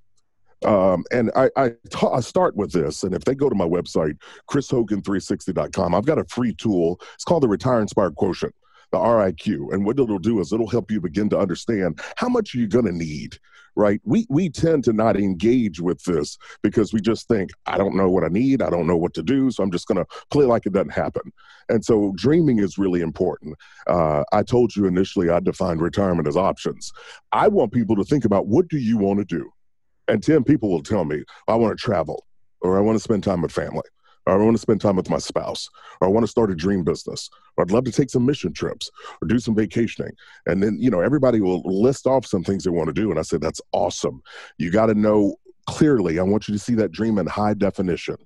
Um, 0.65 1.03
and 1.11 1.31
I, 1.35 1.49
I, 1.55 1.71
ta- 1.89 2.13
I 2.13 2.19
start 2.19 2.55
with 2.55 2.71
this. 2.71 3.03
And 3.03 3.13
if 3.13 3.23
they 3.23 3.35
go 3.35 3.49
to 3.49 3.55
my 3.55 3.67
website, 3.67 4.17
chrishogan360.com, 4.49 5.95
I've 5.95 6.05
got 6.05 6.19
a 6.19 6.25
free 6.25 6.53
tool. 6.53 6.99
It's 7.13 7.23
called 7.23 7.43
the 7.43 7.47
Retire 7.47 7.81
Inspired 7.81 8.15
Quotient, 8.15 8.53
the 8.91 8.97
RIQ. 8.97 9.73
And 9.73 9.85
what 9.85 9.99
it'll 9.99 10.19
do 10.19 10.39
is 10.39 10.51
it'll 10.51 10.67
help 10.67 10.91
you 10.91 10.99
begin 10.99 11.29
to 11.29 11.39
understand 11.39 12.01
how 12.17 12.29
much 12.29 12.53
you're 12.53 12.67
going 12.67 12.85
to 12.85 12.91
need 12.91 13.37
right? 13.79 14.01
We 14.03 14.25
we 14.29 14.49
tend 14.49 14.83
to 14.85 14.93
not 14.93 15.17
engage 15.17 15.79
with 15.79 16.03
this 16.03 16.37
because 16.61 16.93
we 16.93 16.99
just 16.99 17.27
think, 17.27 17.51
I 17.65 17.77
don't 17.77 17.95
know 17.95 18.09
what 18.09 18.23
I 18.23 18.27
need, 18.27 18.61
I 18.61 18.69
don't 18.69 18.87
know 18.87 18.97
what 18.97 19.13
to 19.15 19.23
do, 19.23 19.49
so 19.51 19.63
I'm 19.63 19.71
just 19.71 19.87
going 19.87 19.97
to 19.97 20.05
play 20.31 20.45
like 20.45 20.65
it 20.65 20.73
doesn't 20.73 20.91
happen. 20.91 21.31
And 21.69 21.83
so 21.83 22.13
dreaming 22.15 22.59
is 22.59 22.77
really 22.77 23.01
important. 23.01 23.55
Uh, 23.87 24.23
I 24.33 24.43
told 24.43 24.75
you 24.75 24.85
initially 24.85 25.29
I 25.29 25.39
defined 25.39 25.81
retirement 25.81 26.27
as 26.27 26.35
options. 26.35 26.91
I 27.31 27.47
want 27.47 27.71
people 27.71 27.95
to 27.95 28.03
think 28.03 28.25
about 28.25 28.47
what 28.47 28.67
do 28.67 28.77
you 28.77 28.97
want 28.97 29.19
to 29.19 29.25
do, 29.25 29.49
and 30.09 30.21
ten 30.23 30.43
people 30.43 30.69
will 30.69 30.83
tell 30.83 31.05
me 31.05 31.23
I 31.47 31.55
want 31.55 31.77
to 31.77 31.81
travel 31.81 32.25
or 32.61 32.77
I 32.77 32.81
want 32.81 32.97
to 32.97 33.03
spend 33.03 33.23
time 33.23 33.41
with 33.41 33.51
family 33.51 33.87
or 34.25 34.33
I 34.39 34.43
want 34.43 34.55
to 34.55 34.61
spend 34.61 34.81
time 34.81 34.95
with 34.95 35.09
my 35.09 35.17
spouse, 35.17 35.69
or 35.99 36.07
I 36.07 36.11
want 36.11 36.23
to 36.23 36.29
start 36.29 36.51
a 36.51 36.55
dream 36.55 36.83
business, 36.83 37.29
or 37.57 37.63
I'd 37.63 37.71
love 37.71 37.85
to 37.85 37.91
take 37.91 38.09
some 38.09 38.25
mission 38.25 38.53
trips 38.53 38.91
or 39.21 39.27
do 39.27 39.39
some 39.39 39.55
vacationing. 39.55 40.11
And 40.45 40.61
then, 40.61 40.77
you 40.79 40.89
know, 40.89 41.01
everybody 41.01 41.41
will 41.41 41.61
list 41.63 42.05
off 42.05 42.25
some 42.25 42.43
things 42.43 42.63
they 42.63 42.69
want 42.69 42.87
to 42.87 42.93
do. 42.93 43.09
And 43.09 43.19
I 43.19 43.23
said, 43.23 43.41
that's 43.41 43.61
awesome. 43.71 44.21
You 44.57 44.71
got 44.71 44.87
to 44.87 44.93
know 44.93 45.35
clearly, 45.67 46.19
I 46.19 46.23
want 46.23 46.47
you 46.47 46.53
to 46.53 46.59
see 46.59 46.75
that 46.75 46.91
dream 46.91 47.17
in 47.17 47.27
high 47.27 47.53
definition 47.53 48.17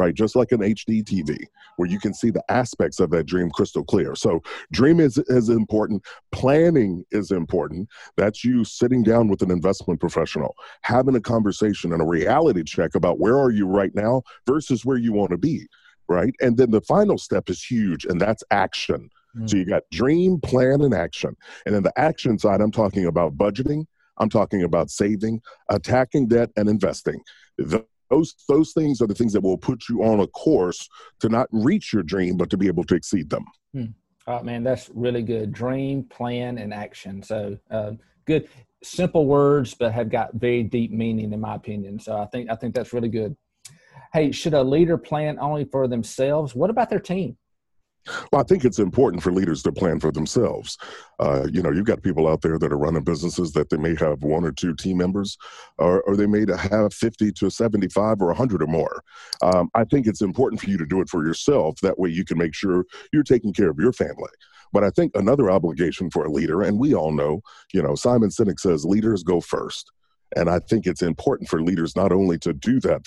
right? 0.00 0.14
Just 0.14 0.34
like 0.34 0.50
an 0.50 0.60
HD 0.60 1.04
TV, 1.04 1.44
where 1.76 1.88
you 1.88 2.00
can 2.00 2.14
see 2.14 2.30
the 2.30 2.42
aspects 2.50 3.00
of 3.00 3.10
that 3.10 3.26
dream 3.26 3.50
crystal 3.50 3.84
clear. 3.84 4.14
So, 4.14 4.42
dream 4.72 4.98
is, 4.98 5.18
is 5.28 5.50
important. 5.50 6.02
Planning 6.32 7.04
is 7.10 7.30
important. 7.30 7.86
That's 8.16 8.42
you 8.42 8.64
sitting 8.64 9.02
down 9.02 9.28
with 9.28 9.42
an 9.42 9.50
investment 9.50 10.00
professional, 10.00 10.54
having 10.80 11.16
a 11.16 11.20
conversation 11.20 11.92
and 11.92 12.00
a 12.00 12.06
reality 12.06 12.62
check 12.64 12.94
about 12.94 13.20
where 13.20 13.38
are 13.38 13.50
you 13.50 13.66
right 13.66 13.94
now 13.94 14.22
versus 14.46 14.86
where 14.86 14.96
you 14.96 15.12
want 15.12 15.32
to 15.32 15.38
be, 15.38 15.66
right? 16.08 16.34
And 16.40 16.56
then 16.56 16.70
the 16.70 16.80
final 16.80 17.18
step 17.18 17.50
is 17.50 17.62
huge, 17.62 18.06
and 18.06 18.18
that's 18.18 18.42
action. 18.50 19.10
Mm-hmm. 19.36 19.48
So, 19.48 19.56
you 19.58 19.66
got 19.66 19.82
dream, 19.92 20.40
plan, 20.40 20.80
and 20.80 20.94
action. 20.94 21.36
And 21.66 21.74
then 21.74 21.82
the 21.82 21.98
action 21.98 22.38
side, 22.38 22.62
I'm 22.62 22.72
talking 22.72 23.04
about 23.04 23.36
budgeting. 23.36 23.84
I'm 24.16 24.30
talking 24.30 24.62
about 24.62 24.90
saving, 24.90 25.42
attacking 25.68 26.28
debt, 26.28 26.50
and 26.56 26.70
investing. 26.70 27.20
The, 27.58 27.84
those 28.10 28.34
those 28.48 28.72
things 28.72 29.00
are 29.00 29.06
the 29.06 29.14
things 29.14 29.32
that 29.32 29.42
will 29.42 29.56
put 29.56 29.88
you 29.88 30.02
on 30.02 30.20
a 30.20 30.26
course 30.28 30.88
to 31.20 31.28
not 31.28 31.48
reach 31.52 31.92
your 31.92 32.02
dream 32.02 32.36
but 32.36 32.50
to 32.50 32.56
be 32.56 32.66
able 32.66 32.84
to 32.84 32.94
exceed 32.94 33.30
them. 33.30 33.44
Hmm. 33.72 33.84
oh 34.26 34.42
man 34.42 34.62
that's 34.62 34.90
really 34.94 35.22
good. 35.22 35.52
Dream 35.52 36.04
plan 36.04 36.58
and 36.58 36.74
action. 36.74 37.22
So 37.22 37.56
uh, 37.70 37.92
good. 38.26 38.48
Simple 38.82 39.26
words 39.26 39.74
but 39.74 39.92
have 39.92 40.10
got 40.10 40.34
very 40.34 40.62
deep 40.62 40.90
meaning 40.90 41.32
in 41.32 41.40
my 41.40 41.54
opinion. 41.54 41.98
So 41.98 42.16
i 42.16 42.26
think 42.26 42.50
i 42.50 42.54
think 42.54 42.74
that's 42.74 42.92
really 42.92 43.08
good. 43.08 43.36
Hey 44.12 44.32
should 44.32 44.54
a 44.54 44.62
leader 44.62 44.98
plan 44.98 45.38
only 45.38 45.64
for 45.64 45.88
themselves? 45.88 46.54
What 46.54 46.70
about 46.70 46.90
their 46.90 47.00
team 47.00 47.36
well, 48.32 48.40
I 48.40 48.44
think 48.44 48.64
it's 48.64 48.78
important 48.78 49.22
for 49.22 49.32
leaders 49.32 49.62
to 49.62 49.72
plan 49.72 50.00
for 50.00 50.10
themselves. 50.10 50.78
Uh, 51.18 51.46
you 51.52 51.62
know, 51.62 51.70
you've 51.70 51.84
got 51.84 52.02
people 52.02 52.26
out 52.26 52.40
there 52.40 52.58
that 52.58 52.72
are 52.72 52.78
running 52.78 53.04
businesses 53.04 53.52
that 53.52 53.70
they 53.70 53.76
may 53.76 53.94
have 53.96 54.22
one 54.22 54.44
or 54.44 54.52
two 54.52 54.74
team 54.74 54.96
members, 54.96 55.36
or, 55.78 56.02
or 56.02 56.16
they 56.16 56.26
may 56.26 56.44
have 56.70 56.94
50 56.94 57.32
to 57.32 57.50
75 57.50 58.20
or 58.20 58.26
100 58.26 58.62
or 58.62 58.66
more. 58.66 59.02
Um, 59.42 59.70
I 59.74 59.84
think 59.84 60.06
it's 60.06 60.22
important 60.22 60.60
for 60.60 60.70
you 60.70 60.78
to 60.78 60.86
do 60.86 61.00
it 61.00 61.08
for 61.08 61.24
yourself. 61.24 61.78
That 61.80 61.98
way 61.98 62.08
you 62.08 62.24
can 62.24 62.38
make 62.38 62.54
sure 62.54 62.86
you're 63.12 63.22
taking 63.22 63.52
care 63.52 63.70
of 63.70 63.78
your 63.78 63.92
family. 63.92 64.30
But 64.72 64.84
I 64.84 64.90
think 64.90 65.12
another 65.14 65.50
obligation 65.50 66.10
for 66.10 66.24
a 66.24 66.30
leader, 66.30 66.62
and 66.62 66.78
we 66.78 66.94
all 66.94 67.12
know, 67.12 67.42
you 67.72 67.82
know, 67.82 67.94
Simon 67.94 68.30
Sinek 68.30 68.60
says 68.60 68.84
leaders 68.84 69.22
go 69.22 69.40
first. 69.40 69.90
And 70.36 70.48
I 70.48 70.60
think 70.60 70.86
it's 70.86 71.02
important 71.02 71.48
for 71.48 71.60
leaders 71.60 71.96
not 71.96 72.12
only 72.12 72.38
to 72.38 72.52
do 72.52 72.78
that 72.80 73.02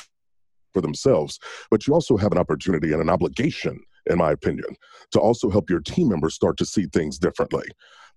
for 0.73 0.81
themselves, 0.81 1.39
but 1.71 1.87
you 1.87 1.93
also 1.93 2.17
have 2.17 2.33
an 2.33 2.37
opportunity 2.37 2.91
and 2.91 3.01
an 3.01 3.09
obligation 3.09 3.81
in 4.07 4.17
my 4.17 4.31
opinion, 4.31 4.75
to 5.11 5.19
also 5.19 5.49
help 5.49 5.69
your 5.69 5.81
team 5.81 6.09
members 6.09 6.35
start 6.35 6.57
to 6.57 6.65
see 6.65 6.85
things 6.87 7.17
differently. 7.17 7.65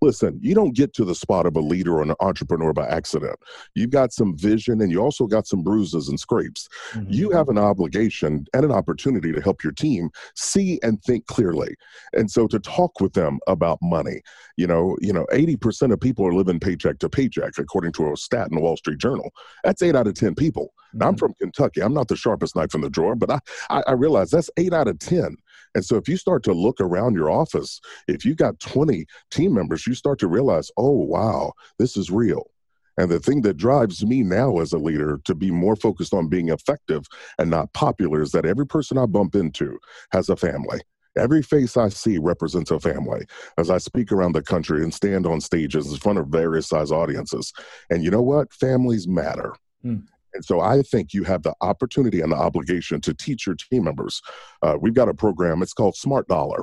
Listen, 0.03 0.39
you 0.43 0.55
don't 0.55 0.75
get 0.75 0.93
to 0.95 1.05
the 1.05 1.15
spot 1.15 1.47
of 1.47 1.57
a 1.57 1.61
leader 1.61 1.95
or 1.95 2.03
an 2.03 2.15
entrepreneur 2.21 2.73
by 2.73 2.87
accident. 2.87 3.39
You've 3.75 3.91
got 3.91 4.13
some 4.13 4.37
vision 4.37 4.81
and 4.83 4.93
you 4.93 5.01
also 5.01 5.27
got 5.27 5.47
some 5.47 5.63
bruises 5.63 6.09
and 6.09 6.21
scrapes. 6.21 6.69
Mm-hmm. 6.93 7.13
You 7.13 7.31
have 7.31 7.49
an 7.49 7.57
obligation 7.57 8.47
and 8.53 8.65
an 8.65 8.73
opportunity 8.73 9.33
to 9.33 9.41
help 9.41 9.65
your 9.65 9.73
team 9.73 10.11
see 10.35 10.79
and 10.83 11.03
think 11.03 11.27
clearly. 11.27 11.75
And 12.13 12.31
so 12.31 12.47
to 12.49 12.59
talk 12.59 13.01
with 13.01 13.15
them 13.15 13.39
about 13.47 13.79
money, 13.81 14.21
you 14.57 14.67
know, 14.67 14.97
you 15.01 15.13
know, 15.13 15.27
80% 15.33 15.93
of 15.93 16.01
people 16.01 16.27
are 16.27 16.35
living 16.35 16.61
paycheck 16.61 16.99
to 16.99 17.09
paycheck, 17.09 17.57
according 17.59 17.93
to 17.93 18.13
a 18.13 18.17
stat 18.17 18.49
in 18.51 18.57
the 18.57 18.63
Wall 18.63 18.77
Street 18.77 18.99
Journal. 18.99 19.31
That's 19.65 19.81
eight 19.81 19.97
out 19.97 20.07
of 20.07 20.15
10 20.15 20.35
people. 20.35 20.75
Now, 20.93 21.09
I'm 21.09 21.13
mm-hmm. 21.13 21.19
from 21.19 21.35
Kentucky. 21.35 21.83
I'm 21.83 21.95
not 21.95 22.09
the 22.09 22.17
sharpest 22.17 22.55
knife 22.55 22.75
in 22.75 22.83
the 22.83 22.91
drawer, 22.91 23.17
but 23.17 23.31
I, 23.31 23.39
I, 23.71 23.83
I 23.89 23.93
realize 23.93 24.31
that's 24.31 24.51
eight 24.59 24.73
out 24.73 24.89
of 24.89 24.99
10 24.99 25.37
And 25.77 25.85
so 25.85 25.97
if 25.97 26.09
you 26.09 26.17
start 26.17 26.43
to 26.45 26.55
look 26.55 26.81
around 26.81 27.17
your 27.17 27.31
office, 27.31 27.83
if 28.09 28.25
you 28.25 28.35
got 28.35 28.59
20 28.61 29.05
team 29.31 29.53
members, 29.53 29.87
you 29.87 29.93
start 29.93 30.19
to 30.21 30.27
realize, 30.27 30.71
oh, 30.79 30.91
wow, 30.91 31.53
this 31.79 31.99
is 31.99 32.11
real. 32.11 32.51
And 32.97 33.11
the 33.11 33.21
thing 33.21 33.43
that 33.43 33.59
drives 33.59 34.03
me 34.03 34.23
now 34.23 34.59
as 34.61 34.73
a 34.73 34.79
leader 34.79 35.21
to 35.27 35.35
be 35.35 35.51
more 35.51 35.77
focused 35.77 36.15
on 36.15 36.29
being 36.29 36.49
effective 36.49 37.05
and 37.39 37.51
not 37.51 37.75
popular 37.75 38.23
is 38.23 38.33
that 38.33 38.47
every 38.47 38.67
person 38.67 38.97
I 38.97 39.05
bump 39.05 39.35
into 39.35 39.79
has 40.13 40.31
a 40.31 40.37
family. 40.37 40.81
Every 41.19 41.43
face 41.43 41.77
I 41.77 41.91
see 41.91 42.17
represents 42.17 42.71
a 42.71 42.81
family 42.81 43.27
as 43.59 43.69
I 43.69 43.77
speak 43.77 44.13
around 44.13 44.33
the 44.33 44.43
country 44.43 44.83
and 44.83 44.95
stand 44.95 45.27
on 45.27 45.43
stages 45.43 45.93
in 45.93 45.99
front 45.99 46.19
of 46.19 46.29
various 46.29 46.69
size 46.69 46.91
audiences. 46.91 47.53
And 47.91 48.03
you 48.03 48.11
know 48.11 48.23
what? 48.23 48.51
Families 48.51 49.07
matter. 49.07 49.55
Hmm. 49.83 49.97
And 50.37 50.45
so 50.45 50.61
I 50.61 50.83
think 50.83 51.13
you 51.13 51.25
have 51.25 51.43
the 51.43 51.55
opportunity 51.61 52.21
and 52.21 52.31
the 52.31 52.37
obligation 52.37 53.01
to 53.01 53.15
teach 53.15 53.47
your 53.47 53.57
team 53.57 53.85
members. 53.85 54.21
Uh, 54.63 54.77
we've 54.81 54.95
got 54.95 55.09
a 55.09 55.15
program, 55.15 55.63
it's 55.63 55.73
called 55.73 55.97
Smart 55.97 56.29
Dollar. 56.29 56.63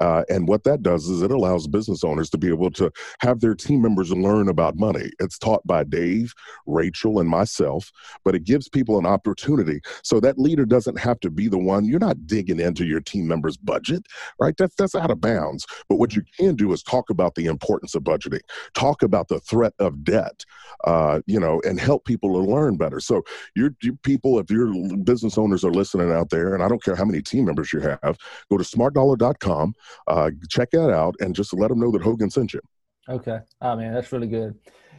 Uh, 0.00 0.24
and 0.28 0.48
what 0.48 0.64
that 0.64 0.82
does 0.82 1.08
is 1.08 1.22
it 1.22 1.30
allows 1.30 1.66
business 1.66 2.04
owners 2.04 2.30
to 2.30 2.38
be 2.38 2.48
able 2.48 2.70
to 2.70 2.90
have 3.20 3.40
their 3.40 3.54
team 3.54 3.82
members 3.82 4.12
learn 4.12 4.48
about 4.48 4.76
money. 4.76 5.10
It's 5.20 5.38
taught 5.38 5.66
by 5.66 5.84
Dave, 5.84 6.34
Rachel, 6.66 7.18
and 7.18 7.28
myself, 7.28 7.90
but 8.24 8.34
it 8.34 8.44
gives 8.44 8.68
people 8.68 8.98
an 8.98 9.06
opportunity. 9.06 9.80
So 10.02 10.20
that 10.20 10.38
leader 10.38 10.64
doesn't 10.64 10.98
have 10.98 11.20
to 11.20 11.30
be 11.30 11.48
the 11.48 11.58
one. 11.58 11.84
You're 11.84 11.98
not 11.98 12.26
digging 12.26 12.60
into 12.60 12.84
your 12.84 13.00
team 13.00 13.26
member's 13.26 13.56
budget, 13.56 14.06
right? 14.38 14.56
That's 14.56 14.74
that's 14.74 14.94
out 14.94 15.10
of 15.10 15.20
bounds. 15.20 15.66
But 15.88 15.96
what 15.96 16.14
you 16.14 16.22
can 16.38 16.54
do 16.56 16.72
is 16.72 16.82
talk 16.82 17.10
about 17.10 17.34
the 17.34 17.46
importance 17.46 17.94
of 17.94 18.02
budgeting, 18.02 18.40
talk 18.74 19.02
about 19.02 19.28
the 19.28 19.40
threat 19.40 19.74
of 19.78 20.04
debt, 20.04 20.44
uh, 20.84 21.20
you 21.26 21.40
know, 21.40 21.60
and 21.64 21.80
help 21.80 22.04
people 22.04 22.32
to 22.32 22.50
learn 22.50 22.76
better. 22.76 23.00
So 23.00 23.22
your, 23.54 23.74
your 23.82 23.94
people, 24.02 24.38
if 24.38 24.50
your 24.50 24.72
business 24.98 25.38
owners 25.38 25.64
are 25.64 25.72
listening 25.72 26.12
out 26.12 26.30
there, 26.30 26.54
and 26.54 26.62
I 26.62 26.68
don't 26.68 26.82
care 26.82 26.96
how 26.96 27.04
many 27.04 27.22
team 27.22 27.44
members 27.46 27.72
you 27.72 27.80
have, 27.80 28.18
go 28.50 28.58
to 28.58 28.64
smartdollar.com 28.64 29.74
uh, 30.06 30.30
check 30.48 30.70
that 30.72 30.90
out 30.90 31.14
and 31.20 31.34
just 31.34 31.52
let 31.54 31.68
them 31.68 31.80
know 31.80 31.90
that 31.92 32.02
Hogan 32.02 32.30
sent 32.30 32.52
you. 32.52 32.60
Okay. 33.08 33.38
Oh 33.60 33.76
man, 33.76 33.94
that's 33.94 34.12
really 34.12 34.26
good. 34.26 34.54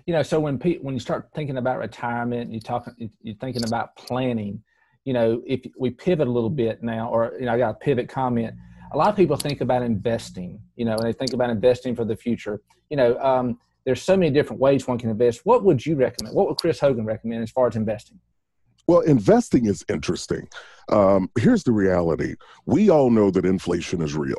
You 0.06 0.14
know, 0.14 0.24
so 0.24 0.40
when 0.40 0.58
pe- 0.58 0.78
when 0.78 0.94
you 0.94 1.00
start 1.00 1.30
thinking 1.36 1.58
about 1.58 1.80
retirement, 1.80 2.52
you 2.52 2.62
talk, 2.62 2.90
you're 2.98 3.36
thinking 3.36 3.66
about 3.66 3.96
planning. 3.98 4.64
You 5.04 5.14
know, 5.14 5.42
if 5.46 5.62
we 5.78 5.90
pivot 5.90 6.28
a 6.28 6.32
little 6.32 6.50
bit 6.50 6.82
now, 6.82 7.10
or 7.10 7.34
you 7.40 7.46
know, 7.46 7.54
I 7.54 7.58
got 7.58 7.72
a 7.72 7.74
pivot 7.74 8.08
comment. 8.08 8.56
A 8.94 8.98
lot 8.98 9.10
of 9.10 9.18
people 9.18 9.36
think 9.36 9.60
about 9.60 9.84
investing. 9.84 10.62
You 10.78 10.86
know, 10.86 10.94
and 10.94 11.04
they 11.04 11.12
think 11.12 11.34
about 11.34 11.50
investing 11.50 11.96
for 11.96 12.06
the 12.06 12.16
future. 12.16 12.62
You 12.90 12.96
know, 12.96 13.20
um, 13.20 13.60
there's 13.86 14.02
so 14.02 14.16
many 14.16 14.32
different 14.32 14.62
ways 14.62 14.88
one 14.88 14.98
can 14.98 15.10
invest. 15.10 15.42
What 15.44 15.64
would 15.66 15.86
you 15.86 15.96
recommend? 15.96 16.36
What 16.36 16.48
would 16.48 16.58
Chris 16.58 16.80
Hogan 16.80 17.06
recommend 17.06 17.44
as 17.44 17.52
far 17.52 17.68
as 17.68 17.76
investing? 17.76 18.20
Well, 18.88 19.02
investing 19.02 19.66
is 19.66 19.84
interesting. 19.90 20.48
Um, 20.90 21.30
here's 21.38 21.66
the 21.66 21.74
reality: 21.74 22.36
we 22.66 22.90
all 22.90 23.10
know 23.10 23.30
that 23.32 23.46
inflation 23.46 24.02
is 24.02 24.16
real. 24.16 24.38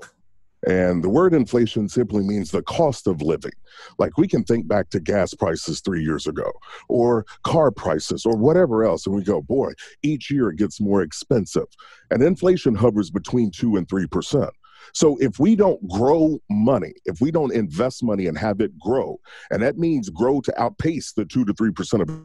And 0.67 1.05
the 1.05 1.09
word 1.09 1.35
inflation 1.35 1.88
simply 1.88 2.25
means 2.25 2.50
the 2.50 2.62
cost 2.62 3.07
of 3.07 3.23
living. 3.23 3.53
Like 3.99 4.19
we 4.19 4.27
can 4.27 4.43
think 4.43 4.67
back 4.67 4.91
to 4.91 5.00
gas 5.00 5.33
prices 5.35 5.81
three 5.81 6.03
years 6.03 6.27
ago, 6.27 6.50
or 6.88 7.27
car 7.45 7.71
prices, 7.71 8.27
or 8.27 8.37
whatever 8.37 8.85
else, 8.85 9.07
and 9.07 9.15
we 9.15 9.23
go, 9.23 9.41
boy, 9.41 9.73
each 10.03 10.31
year 10.31 10.50
it 10.50 10.57
gets 10.57 10.81
more 10.81 11.03
expensive. 11.03 11.67
And 12.11 12.23
inflation 12.23 12.75
hovers 12.75 13.11
between 13.11 13.50
2 13.50 13.77
and 13.77 13.87
3%. 13.87 14.50
So 14.95 15.17
if 15.19 15.38
we 15.38 15.55
don't 15.55 15.87
grow 15.88 16.38
money, 16.50 16.95
if 17.05 17.21
we 17.21 17.31
don't 17.31 17.53
invest 17.53 18.03
money 18.03 18.27
and 18.27 18.38
have 18.38 18.61
it 18.61 18.77
grow, 18.79 19.21
and 19.50 19.62
that 19.62 19.79
means 19.79 20.09
grow 20.09 20.41
to 20.41 20.61
outpace 20.61 21.12
the 21.12 21.25
2 21.25 21.45
to 21.45 21.55
3% 21.55 22.00
of 22.00 22.25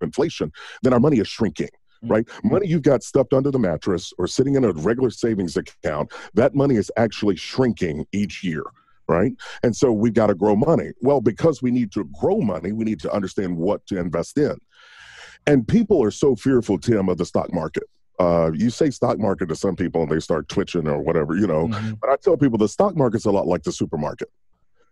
inflation, 0.00 0.52
then 0.82 0.92
our 0.92 1.00
money 1.00 1.18
is 1.18 1.28
shrinking. 1.28 1.70
Mm. 2.06 2.10
right? 2.10 2.28
Money 2.44 2.68
you've 2.68 2.82
got 2.82 3.02
stuffed 3.02 3.32
under 3.32 3.50
the 3.50 3.58
mattress 3.58 4.12
or 4.18 4.26
sitting 4.26 4.54
in 4.54 4.64
a 4.64 4.72
regular 4.72 5.10
savings 5.10 5.56
account, 5.56 6.12
that 6.34 6.54
money 6.54 6.76
is 6.76 6.90
actually 6.96 7.36
shrinking 7.36 8.06
each 8.12 8.42
year 8.42 8.64
right? 9.08 9.32
And 9.62 9.76
so 9.76 9.92
we've 9.92 10.14
got 10.14 10.26
to 10.26 10.34
grow 10.34 10.56
money. 10.56 10.90
Well, 11.00 11.20
because 11.20 11.62
we 11.62 11.70
need 11.70 11.92
to 11.92 12.10
grow 12.18 12.40
money, 12.40 12.72
we 12.72 12.84
need 12.84 12.98
to 13.02 13.12
understand 13.12 13.56
what 13.56 13.86
to 13.86 13.98
invest 13.98 14.36
in. 14.36 14.56
And 15.46 15.66
people 15.66 16.02
are 16.02 16.10
so 16.10 16.34
fearful, 16.34 16.76
Tim, 16.76 17.08
of 17.08 17.16
the 17.18 17.24
stock 17.24 17.52
market. 17.52 17.84
Uh, 18.18 18.50
you 18.52 18.68
say 18.68 18.90
stock 18.90 19.18
market 19.18 19.48
to 19.48 19.54
some 19.54 19.76
people 19.76 20.02
and 20.02 20.10
they 20.10 20.18
start 20.18 20.48
twitching 20.48 20.88
or 20.88 21.00
whatever, 21.00 21.36
you 21.36 21.46
know. 21.46 21.68
Mm-hmm. 21.68 21.92
But 22.00 22.10
I 22.10 22.16
tell 22.16 22.36
people 22.36 22.58
the 22.58 22.68
stock 22.68 22.96
market's 22.96 23.26
a 23.26 23.30
lot 23.30 23.46
like 23.46 23.62
the 23.62 23.70
supermarket 23.70 24.28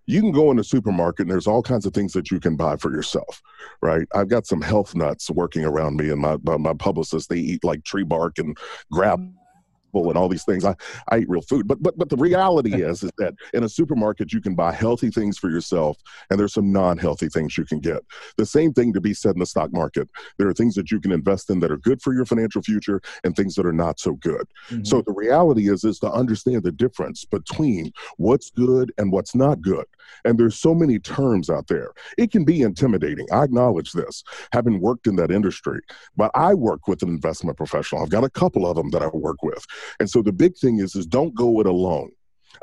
you 0.06 0.20
can 0.20 0.32
go 0.32 0.50
in 0.50 0.56
the 0.56 0.64
supermarket 0.64 1.22
and 1.24 1.30
there's 1.30 1.46
all 1.46 1.62
kinds 1.62 1.86
of 1.86 1.94
things 1.94 2.12
that 2.12 2.30
you 2.30 2.40
can 2.40 2.56
buy 2.56 2.76
for 2.76 2.90
yourself, 2.94 3.42
right? 3.80 4.06
I've 4.14 4.28
got 4.28 4.46
some 4.46 4.60
health 4.60 4.94
nuts 4.94 5.30
working 5.30 5.64
around 5.64 5.96
me, 5.96 6.10
and 6.10 6.20
my 6.20 6.36
my 6.42 6.74
publicist 6.74 7.28
they 7.28 7.38
eat 7.38 7.64
like 7.64 7.84
tree 7.84 8.04
bark 8.04 8.38
and 8.38 8.56
grab 8.90 9.20
mm 9.20 9.43
and 10.08 10.18
all 10.18 10.28
these 10.28 10.44
things. 10.44 10.64
I, 10.64 10.74
I 11.08 11.18
eat 11.18 11.28
real 11.28 11.42
food. 11.42 11.66
But 11.66 11.82
but 11.82 11.96
but 11.98 12.08
the 12.08 12.16
reality 12.16 12.82
is 12.82 13.02
is 13.02 13.12
that 13.18 13.34
in 13.52 13.64
a 13.64 13.68
supermarket 13.68 14.32
you 14.32 14.40
can 14.40 14.54
buy 14.54 14.72
healthy 14.72 15.10
things 15.10 15.38
for 15.38 15.50
yourself 15.50 15.96
and 16.30 16.38
there's 16.38 16.54
some 16.54 16.72
non-healthy 16.72 17.28
things 17.28 17.56
you 17.56 17.64
can 17.64 17.80
get. 17.80 18.02
The 18.36 18.46
same 18.46 18.72
thing 18.72 18.92
to 18.92 19.00
be 19.00 19.14
said 19.14 19.34
in 19.34 19.40
the 19.40 19.46
stock 19.46 19.72
market. 19.72 20.08
There 20.38 20.48
are 20.48 20.54
things 20.54 20.74
that 20.74 20.90
you 20.90 21.00
can 21.00 21.12
invest 21.12 21.50
in 21.50 21.60
that 21.60 21.70
are 21.70 21.76
good 21.76 22.02
for 22.02 22.14
your 22.14 22.24
financial 22.24 22.62
future 22.62 23.00
and 23.22 23.34
things 23.34 23.54
that 23.54 23.66
are 23.66 23.72
not 23.72 23.98
so 24.00 24.14
good. 24.14 24.46
Mm-hmm. 24.68 24.84
So 24.84 25.02
the 25.02 25.12
reality 25.12 25.70
is 25.70 25.84
is 25.84 25.98
to 26.00 26.10
understand 26.10 26.62
the 26.62 26.72
difference 26.72 27.24
between 27.24 27.92
what's 28.16 28.50
good 28.50 28.92
and 28.98 29.12
what's 29.12 29.34
not 29.34 29.60
good. 29.60 29.86
And 30.24 30.38
there's 30.38 30.58
so 30.58 30.74
many 30.74 30.98
terms 30.98 31.50
out 31.50 31.66
there. 31.68 31.92
It 32.18 32.30
can 32.30 32.44
be 32.44 32.62
intimidating. 32.62 33.26
I 33.32 33.44
acknowledge 33.44 33.92
this, 33.92 34.22
having 34.52 34.80
worked 34.80 35.06
in 35.06 35.16
that 35.16 35.30
industry. 35.30 35.80
But 36.16 36.30
I 36.34 36.54
work 36.54 36.88
with 36.88 37.02
an 37.02 37.08
investment 37.08 37.56
professional. 37.56 38.02
I've 38.02 38.10
got 38.10 38.24
a 38.24 38.30
couple 38.30 38.66
of 38.66 38.76
them 38.76 38.90
that 38.90 39.02
I 39.02 39.08
work 39.08 39.42
with. 39.42 39.64
And 40.00 40.08
so 40.08 40.22
the 40.22 40.32
big 40.32 40.56
thing 40.56 40.78
is, 40.78 40.94
is 40.94 41.06
don't 41.06 41.34
go 41.34 41.60
it 41.60 41.66
alone. 41.66 42.10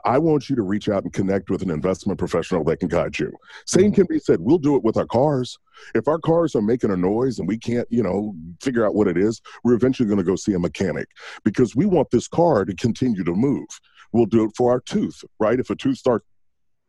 I 0.05 0.17
want 0.17 0.49
you 0.49 0.55
to 0.55 0.61
reach 0.61 0.89
out 0.89 1.03
and 1.03 1.11
connect 1.11 1.49
with 1.49 1.61
an 1.61 1.69
investment 1.69 2.17
professional 2.17 2.63
that 2.65 2.79
can 2.79 2.87
guide 2.87 3.19
you. 3.19 3.31
Same 3.65 3.85
mm-hmm. 3.85 3.93
can 3.93 4.07
be 4.07 4.19
said. 4.19 4.39
We'll 4.39 4.57
do 4.57 4.75
it 4.75 4.83
with 4.83 4.97
our 4.97 5.05
cars. 5.05 5.57
If 5.95 6.07
our 6.07 6.19
cars 6.19 6.55
are 6.55 6.61
making 6.61 6.91
a 6.91 6.97
noise 6.97 7.39
and 7.39 7.47
we 7.47 7.57
can't, 7.57 7.87
you 7.91 8.03
know, 8.03 8.33
figure 8.61 8.85
out 8.85 8.95
what 8.95 9.07
it 9.07 9.17
is, 9.17 9.41
we're 9.63 9.73
eventually 9.73 10.07
going 10.07 10.19
to 10.19 10.23
go 10.23 10.35
see 10.35 10.53
a 10.53 10.59
mechanic 10.59 11.07
because 11.43 11.75
we 11.75 11.85
want 11.85 12.09
this 12.11 12.27
car 12.27 12.65
to 12.65 12.75
continue 12.75 13.23
to 13.23 13.33
move. 13.33 13.67
We'll 14.13 14.25
do 14.25 14.45
it 14.45 14.51
for 14.55 14.71
our 14.71 14.81
tooth, 14.81 15.23
right? 15.39 15.59
If 15.59 15.69
a 15.69 15.75
tooth 15.75 15.97
starts 15.97 16.25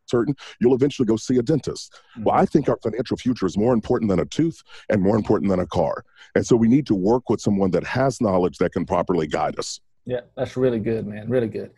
certain, 0.07 0.35
you'll 0.61 0.75
eventually 0.75 1.07
go 1.07 1.17
see 1.17 1.39
a 1.39 1.43
dentist. 1.43 1.93
Mm-hmm. 1.93 2.25
Well, 2.25 2.35
I 2.35 2.45
think 2.47 2.69
our 2.69 2.79
financial 2.83 3.17
future 3.17 3.47
is 3.47 3.57
more 3.57 3.73
important 3.73 4.11
than 4.11 4.21
a 4.21 4.27
tooth 4.27 4.63
and 4.89 5.01
more 5.01 5.17
important 5.17 5.51
than 5.51 5.61
a 5.61 5.67
car. 5.67 6.05
And 6.35 6.47
so 6.47 6.57
we 6.57 6.69
need 6.69 6.87
to 6.89 6.95
work 6.95 7.31
with 7.31 7.41
someone 7.41 7.71
that 7.73 7.85
has 7.85 8.21
knowledge 8.21 8.59
that 8.59 8.73
can 8.73 8.85
properly 8.85 9.27
guide 9.27 9.59
us. 9.59 9.81
Yeah, 10.05 10.21
that's 10.37 10.57
really 10.57 10.81
good, 10.81 11.07
man. 11.07 11.29
Really 11.29 11.49
good. 11.49 11.71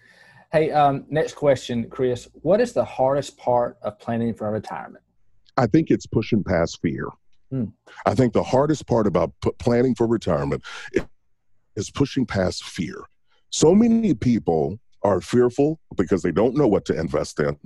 Hey, 0.53 0.71
um, 0.71 1.05
next 1.11 1.35
question, 1.35 1.89
Chris. 1.91 2.29
What 2.43 2.61
is 2.61 2.73
the 2.73 2.85
hardest 2.85 3.37
part 3.37 3.77
of 3.83 3.99
planning 3.99 4.35
for 4.35 4.51
retirement? 4.51 5.03
I 5.57 5.67
think 5.67 5.91
it's 5.91 6.07
pushing 6.07 6.43
past 6.45 6.81
fear. 6.81 7.09
Hmm. 7.51 7.67
I 8.07 8.15
think 8.15 8.33
the 8.33 8.43
hardest 8.43 8.87
part 8.87 9.07
about 9.07 9.33
p- 9.43 9.53
planning 9.59 9.95
for 9.95 10.07
retirement 10.07 10.63
is 11.77 11.91
pushing 11.91 12.25
past 12.25 12.65
fear. 12.65 13.05
So 13.51 13.75
many 13.75 14.15
people 14.15 14.79
are 15.03 15.21
fearful 15.21 15.79
because 15.97 16.23
they 16.23 16.33
don't 16.33 16.57
know 16.57 16.67
what 16.67 16.87
to 16.87 16.99
invest 16.99 17.39
in. 17.39 17.57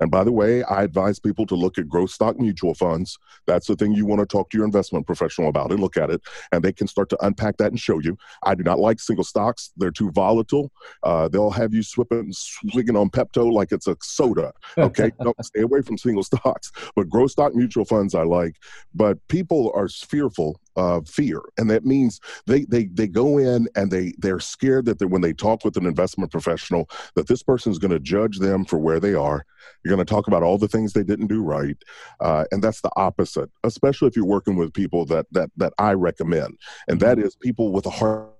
And 0.00 0.10
by 0.10 0.24
the 0.24 0.32
way, 0.32 0.62
I 0.64 0.82
advise 0.82 1.18
people 1.18 1.46
to 1.46 1.54
look 1.54 1.78
at 1.78 1.88
growth 1.88 2.10
stock 2.10 2.38
mutual 2.38 2.74
funds. 2.74 3.18
That's 3.46 3.66
the 3.66 3.76
thing 3.76 3.92
you 3.92 4.06
want 4.06 4.20
to 4.20 4.26
talk 4.26 4.50
to 4.50 4.58
your 4.58 4.66
investment 4.66 5.06
professional 5.06 5.48
about 5.48 5.70
and 5.70 5.80
look 5.80 5.96
at 5.96 6.10
it, 6.10 6.22
and 6.52 6.62
they 6.62 6.72
can 6.72 6.86
start 6.86 7.08
to 7.10 7.24
unpack 7.24 7.56
that 7.58 7.70
and 7.70 7.80
show 7.80 7.98
you. 7.98 8.16
I 8.42 8.54
do 8.54 8.62
not 8.62 8.78
like 8.78 9.00
single 9.00 9.24
stocks, 9.24 9.72
they're 9.76 9.90
too 9.90 10.10
volatile. 10.10 10.70
Uh, 11.02 11.28
they'll 11.28 11.50
have 11.50 11.72
you 11.74 11.82
swipping, 11.82 12.32
swigging 12.32 12.96
on 12.96 13.10
Pepto 13.10 13.50
like 13.52 13.72
it's 13.72 13.86
a 13.86 13.96
soda. 14.02 14.52
Okay, 14.78 15.10
no, 15.20 15.34
stay 15.42 15.62
away 15.62 15.82
from 15.82 15.98
single 15.98 16.22
stocks. 16.22 16.72
But 16.94 17.08
growth 17.08 17.32
stock 17.32 17.54
mutual 17.54 17.84
funds 17.84 18.14
I 18.14 18.22
like. 18.22 18.56
But 18.94 19.18
people 19.28 19.72
are 19.74 19.88
fearful 19.88 20.60
uh, 20.76 21.00
fear, 21.06 21.40
and 21.58 21.70
that 21.70 21.84
means 21.84 22.20
they 22.46 22.64
they 22.64 22.84
they 22.86 23.06
go 23.06 23.38
in 23.38 23.68
and 23.74 23.90
they 23.90 24.12
they're 24.18 24.40
scared 24.40 24.84
that 24.86 24.98
they, 24.98 25.06
when 25.06 25.22
they 25.22 25.32
talk 25.32 25.64
with 25.64 25.76
an 25.76 25.86
investment 25.86 26.30
professional 26.30 26.88
that 27.14 27.28
this 27.28 27.42
person 27.42 27.72
is 27.72 27.78
going 27.78 27.90
to 27.90 28.00
judge 28.00 28.38
them 28.38 28.64
for 28.64 28.78
where 28.78 29.00
they 29.00 29.14
are. 29.14 29.44
You're 29.86 29.94
going 29.94 30.04
to 30.04 30.14
talk 30.14 30.26
about 30.26 30.42
all 30.42 30.58
the 30.58 30.66
things 30.66 30.92
they 30.92 31.04
didn't 31.04 31.28
do 31.28 31.42
right, 31.42 31.76
uh, 32.20 32.44
and 32.50 32.62
that's 32.62 32.80
the 32.80 32.90
opposite. 32.96 33.48
Especially 33.62 34.08
if 34.08 34.16
you're 34.16 34.24
working 34.24 34.56
with 34.56 34.72
people 34.72 35.04
that 35.06 35.26
that 35.30 35.50
that 35.56 35.72
I 35.78 35.92
recommend, 35.92 36.58
and 36.88 36.98
that 37.00 37.20
is 37.20 37.36
people 37.36 37.70
with 37.70 37.86
a 37.86 37.90
heart 37.90 38.30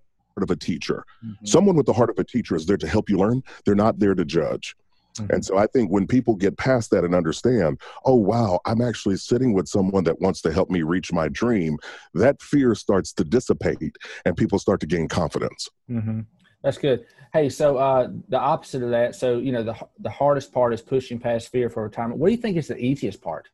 of 0.42 0.50
a 0.50 0.56
teacher. 0.56 1.04
Mm-hmm. 1.24 1.46
Someone 1.46 1.76
with 1.76 1.86
the 1.86 1.92
heart 1.92 2.10
of 2.10 2.18
a 2.18 2.24
teacher 2.24 2.56
is 2.56 2.66
there 2.66 2.76
to 2.76 2.88
help 2.88 3.08
you 3.08 3.18
learn. 3.18 3.42
They're 3.64 3.76
not 3.76 4.00
there 4.00 4.14
to 4.14 4.24
judge. 4.24 4.74
Mm-hmm. 5.18 5.32
And 5.32 5.44
so 5.44 5.56
I 5.56 5.66
think 5.66 5.90
when 5.90 6.06
people 6.06 6.34
get 6.34 6.56
past 6.58 6.90
that 6.90 7.04
and 7.04 7.14
understand, 7.14 7.80
oh, 8.04 8.16
wow, 8.16 8.60
I'm 8.66 8.82
actually 8.82 9.16
sitting 9.16 9.52
with 9.52 9.68
someone 9.68 10.04
that 10.04 10.20
wants 10.20 10.42
to 10.42 10.52
help 10.52 10.70
me 10.70 10.82
reach 10.82 11.12
my 11.12 11.28
dream, 11.28 11.78
that 12.14 12.42
fear 12.42 12.74
starts 12.74 13.12
to 13.14 13.24
dissipate 13.24 13.96
and 14.24 14.36
people 14.36 14.58
start 14.58 14.80
to 14.80 14.86
gain 14.86 15.08
confidence. 15.08 15.68
Mm-hmm. 15.90 16.20
That's 16.62 16.78
good. 16.78 17.06
Hey, 17.32 17.48
so 17.48 17.76
uh, 17.76 18.08
the 18.28 18.38
opposite 18.38 18.82
of 18.82 18.90
that, 18.90 19.14
so, 19.14 19.38
you 19.38 19.52
know, 19.52 19.62
the, 19.62 19.76
the 20.00 20.10
hardest 20.10 20.52
part 20.52 20.72
is 20.72 20.80
pushing 20.80 21.18
past 21.18 21.50
fear 21.50 21.68
for 21.68 21.82
retirement. 21.82 22.18
What 22.18 22.28
do 22.28 22.32
you 22.32 22.40
think 22.40 22.56
is 22.56 22.68
the 22.68 22.78
easiest 22.78 23.20
part? 23.20 23.48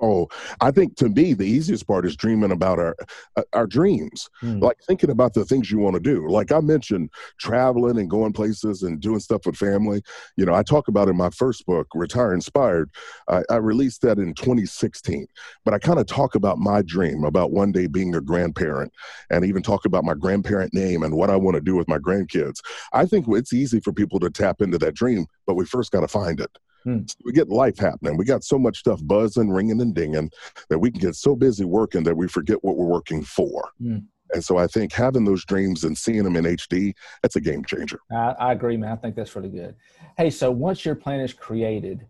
Oh, 0.00 0.28
I 0.60 0.72
think 0.72 0.96
to 0.96 1.08
me 1.08 1.34
the 1.34 1.44
easiest 1.44 1.86
part 1.86 2.04
is 2.04 2.16
dreaming 2.16 2.50
about 2.50 2.80
our 2.80 2.96
uh, 3.36 3.42
our 3.52 3.66
dreams, 3.66 4.28
mm. 4.42 4.60
like 4.60 4.78
thinking 4.86 5.10
about 5.10 5.34
the 5.34 5.44
things 5.44 5.70
you 5.70 5.78
want 5.78 5.94
to 5.94 6.00
do. 6.00 6.28
Like 6.28 6.50
I 6.50 6.60
mentioned, 6.60 7.10
traveling 7.38 7.98
and 7.98 8.10
going 8.10 8.32
places 8.32 8.82
and 8.82 9.00
doing 9.00 9.20
stuff 9.20 9.46
with 9.46 9.56
family. 9.56 10.02
You 10.36 10.46
know, 10.46 10.54
I 10.54 10.64
talk 10.64 10.88
about 10.88 11.08
in 11.08 11.16
my 11.16 11.30
first 11.30 11.64
book, 11.64 11.86
Retire 11.94 12.34
Inspired. 12.34 12.90
I, 13.28 13.42
I 13.50 13.56
released 13.56 14.02
that 14.02 14.18
in 14.18 14.34
2016, 14.34 15.26
but 15.64 15.74
I 15.74 15.78
kind 15.78 16.00
of 16.00 16.06
talk 16.06 16.34
about 16.34 16.58
my 16.58 16.82
dream 16.82 17.22
about 17.22 17.52
one 17.52 17.70
day 17.70 17.86
being 17.86 18.16
a 18.16 18.20
grandparent, 18.20 18.92
and 19.30 19.44
even 19.44 19.62
talk 19.62 19.84
about 19.84 20.04
my 20.04 20.14
grandparent 20.14 20.74
name 20.74 21.04
and 21.04 21.14
what 21.14 21.30
I 21.30 21.36
want 21.36 21.54
to 21.54 21.60
do 21.60 21.76
with 21.76 21.86
my 21.86 21.98
grandkids. 21.98 22.60
I 22.92 23.06
think 23.06 23.26
it's 23.28 23.52
easy 23.52 23.78
for 23.78 23.92
people 23.92 24.18
to 24.20 24.30
tap 24.30 24.60
into 24.60 24.78
that 24.78 24.94
dream, 24.94 25.26
but 25.46 25.54
we 25.54 25.64
first 25.64 25.92
got 25.92 26.00
to 26.00 26.08
find 26.08 26.40
it. 26.40 26.50
Hmm. 26.88 27.00
We 27.22 27.32
get 27.32 27.50
life 27.50 27.78
happening. 27.78 28.16
We 28.16 28.24
got 28.24 28.44
so 28.44 28.58
much 28.58 28.78
stuff 28.78 29.00
buzzing, 29.04 29.50
ringing, 29.50 29.82
and 29.82 29.94
dinging 29.94 30.30
that 30.70 30.78
we 30.78 30.90
can 30.90 31.00
get 31.00 31.16
so 31.16 31.36
busy 31.36 31.66
working 31.66 32.02
that 32.04 32.16
we 32.16 32.28
forget 32.28 32.64
what 32.64 32.78
we're 32.78 32.86
working 32.86 33.22
for. 33.22 33.70
Hmm. 33.78 33.98
And 34.32 34.42
so 34.42 34.56
I 34.56 34.66
think 34.66 34.94
having 34.94 35.26
those 35.26 35.44
dreams 35.44 35.84
and 35.84 35.96
seeing 35.96 36.24
them 36.24 36.36
in 36.36 36.46
HD, 36.46 36.94
that's 37.20 37.36
a 37.36 37.42
game 37.42 37.62
changer. 37.62 38.00
I, 38.10 38.34
I 38.38 38.52
agree, 38.52 38.78
man. 38.78 38.92
I 38.92 38.96
think 38.96 39.16
that's 39.16 39.36
really 39.36 39.50
good. 39.50 39.74
Hey, 40.16 40.30
so 40.30 40.50
once 40.50 40.82
your 40.82 40.94
plan 40.94 41.20
is 41.20 41.34
created, 41.34 42.06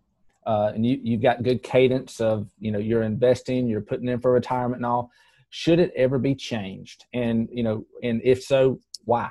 uh, 0.46 0.70
and 0.72 0.86
you, 0.86 1.00
you've 1.02 1.22
got 1.22 1.42
good 1.42 1.64
cadence 1.64 2.20
of, 2.20 2.48
you 2.60 2.70
know, 2.70 2.78
you're 2.78 3.02
investing, 3.02 3.66
you're 3.66 3.80
putting 3.80 4.08
in 4.08 4.20
for 4.20 4.32
retirement 4.32 4.76
and 4.76 4.86
all, 4.86 5.10
should 5.50 5.80
it 5.80 5.92
ever 5.96 6.20
be 6.20 6.36
changed? 6.36 7.04
And, 7.12 7.48
you 7.52 7.64
know, 7.64 7.84
and 8.04 8.20
if 8.22 8.44
so, 8.44 8.78
why? 9.04 9.30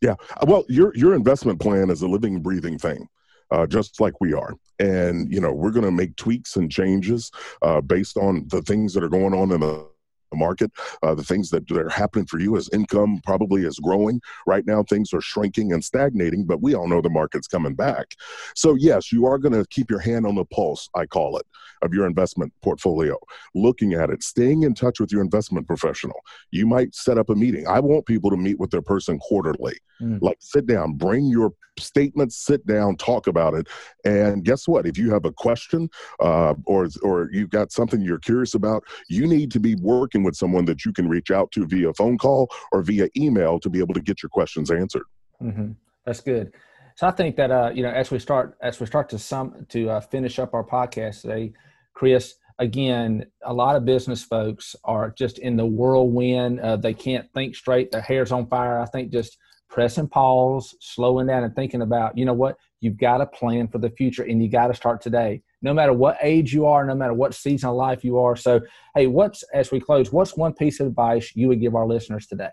Yeah. 0.00 0.14
Well, 0.46 0.64
your 0.68 0.94
your 0.94 1.14
investment 1.14 1.58
plan 1.58 1.90
is 1.90 2.02
a 2.02 2.06
living, 2.06 2.40
breathing 2.40 2.78
thing 2.78 3.08
uh, 3.50 3.66
just 3.66 4.00
like 4.00 4.20
we 4.20 4.32
are. 4.32 4.54
And, 4.78 5.32
you 5.32 5.40
know, 5.40 5.52
we're 5.52 5.70
going 5.70 5.84
to 5.84 5.90
make 5.90 6.16
tweaks 6.16 6.56
and 6.56 6.70
changes 6.70 7.30
uh, 7.62 7.80
based 7.80 8.16
on 8.16 8.46
the 8.48 8.62
things 8.62 8.92
that 8.94 9.02
are 9.02 9.08
going 9.08 9.34
on 9.34 9.52
in 9.52 9.60
the 9.60 9.88
market, 10.36 10.70
uh, 11.02 11.14
the 11.14 11.24
things 11.24 11.50
that, 11.50 11.66
that 11.68 11.78
are 11.78 11.88
happening 11.88 12.26
for 12.26 12.38
you 12.38 12.56
as 12.56 12.68
income 12.72 13.20
probably 13.24 13.64
is 13.64 13.78
growing. 13.78 14.20
Right 14.46 14.66
now, 14.66 14.82
things 14.82 15.12
are 15.12 15.20
shrinking 15.20 15.72
and 15.72 15.84
stagnating, 15.84 16.44
but 16.44 16.62
we 16.62 16.74
all 16.74 16.88
know 16.88 17.00
the 17.00 17.10
market's 17.10 17.48
coming 17.48 17.74
back. 17.74 18.14
So, 18.54 18.74
yes, 18.74 19.12
you 19.12 19.26
are 19.26 19.38
going 19.38 19.54
to 19.54 19.66
keep 19.70 19.90
your 19.90 20.00
hand 20.00 20.26
on 20.26 20.34
the 20.34 20.44
pulse, 20.44 20.88
I 20.94 21.06
call 21.06 21.38
it, 21.38 21.46
of 21.82 21.92
your 21.92 22.06
investment 22.06 22.52
portfolio, 22.62 23.16
looking 23.54 23.94
at 23.94 24.10
it, 24.10 24.22
staying 24.22 24.62
in 24.62 24.74
touch 24.74 25.00
with 25.00 25.12
your 25.12 25.22
investment 25.22 25.66
professional. 25.66 26.20
You 26.50 26.66
might 26.66 26.94
set 26.94 27.18
up 27.18 27.30
a 27.30 27.34
meeting. 27.34 27.66
I 27.66 27.80
want 27.80 28.06
people 28.06 28.30
to 28.30 28.36
meet 28.36 28.58
with 28.58 28.70
their 28.70 28.82
person 28.82 29.18
quarterly. 29.18 29.76
Mm. 30.00 30.20
Like, 30.20 30.38
sit 30.40 30.66
down, 30.66 30.94
bring 30.94 31.26
your 31.26 31.52
statements, 31.78 32.36
sit 32.36 32.66
down, 32.66 32.96
talk 32.96 33.26
about 33.26 33.54
it. 33.54 33.68
And 34.04 34.44
guess 34.44 34.66
what? 34.66 34.86
If 34.86 34.96
you 34.96 35.10
have 35.10 35.24
a 35.24 35.32
question 35.32 35.88
uh, 36.20 36.54
or, 36.64 36.88
or 37.02 37.28
you've 37.32 37.50
got 37.50 37.72
something 37.72 38.00
you're 38.00 38.18
curious 38.18 38.54
about, 38.54 38.84
you 39.08 39.26
need 39.26 39.50
to 39.52 39.60
be 39.60 39.74
working 39.76 40.22
with 40.26 40.36
someone 40.36 40.66
that 40.66 40.84
you 40.84 40.92
can 40.92 41.08
reach 41.08 41.30
out 41.30 41.50
to 41.52 41.66
via 41.66 41.94
phone 41.94 42.18
call 42.18 42.50
or 42.72 42.82
via 42.82 43.08
email 43.16 43.58
to 43.60 43.70
be 43.70 43.78
able 43.78 43.94
to 43.94 44.02
get 44.02 44.22
your 44.22 44.30
questions 44.30 44.70
answered. 44.70 45.06
Mm-hmm. 45.42 45.72
That's 46.04 46.20
good. 46.20 46.52
So 46.96 47.06
I 47.06 47.12
think 47.12 47.36
that 47.36 47.50
uh, 47.50 47.70
you 47.74 47.82
know, 47.82 47.90
as 47.90 48.10
we 48.10 48.18
start 48.18 48.58
as 48.60 48.78
we 48.80 48.86
start 48.86 49.08
to 49.10 49.18
some 49.18 49.66
to 49.70 49.90
uh, 49.90 50.00
finish 50.00 50.38
up 50.38 50.52
our 50.52 50.64
podcast 50.64 51.22
today, 51.22 51.52
Chris. 51.94 52.34
Again, 52.58 53.26
a 53.44 53.52
lot 53.52 53.76
of 53.76 53.84
business 53.84 54.24
folks 54.24 54.74
are 54.82 55.10
just 55.10 55.38
in 55.40 55.58
the 55.58 55.66
whirlwind. 55.66 56.58
Uh, 56.58 56.76
they 56.76 56.94
can't 56.94 57.30
think 57.34 57.54
straight. 57.54 57.92
Their 57.92 58.00
hair's 58.00 58.32
on 58.32 58.46
fire. 58.46 58.80
I 58.80 58.86
think 58.86 59.12
just 59.12 59.36
pressing 59.68 60.08
pause, 60.08 60.74
slowing 60.80 61.26
down, 61.26 61.44
and 61.44 61.54
thinking 61.54 61.82
about, 61.82 62.16
you 62.16 62.24
know 62.24 62.32
what, 62.32 62.56
you've 62.80 62.96
got 62.96 63.18
to 63.18 63.26
plan 63.26 63.68
for 63.68 63.78
the 63.78 63.90
future 63.90 64.22
and 64.22 64.42
you 64.42 64.48
got 64.48 64.68
to 64.68 64.74
start 64.74 65.02
today, 65.02 65.42
no 65.62 65.72
matter 65.72 65.92
what 65.92 66.18
age 66.22 66.52
you 66.52 66.66
are, 66.66 66.84
no 66.84 66.94
matter 66.94 67.14
what 67.14 67.34
season 67.34 67.70
of 67.70 67.76
life 67.76 68.04
you 68.04 68.18
are. 68.18 68.36
So, 68.36 68.60
hey, 68.94 69.06
what's, 69.06 69.42
as 69.54 69.70
we 69.70 69.80
close, 69.80 70.12
what's 70.12 70.36
one 70.36 70.52
piece 70.52 70.80
of 70.80 70.86
advice 70.86 71.32
you 71.34 71.48
would 71.48 71.60
give 71.60 71.74
our 71.74 71.86
listeners 71.86 72.26
today? 72.26 72.50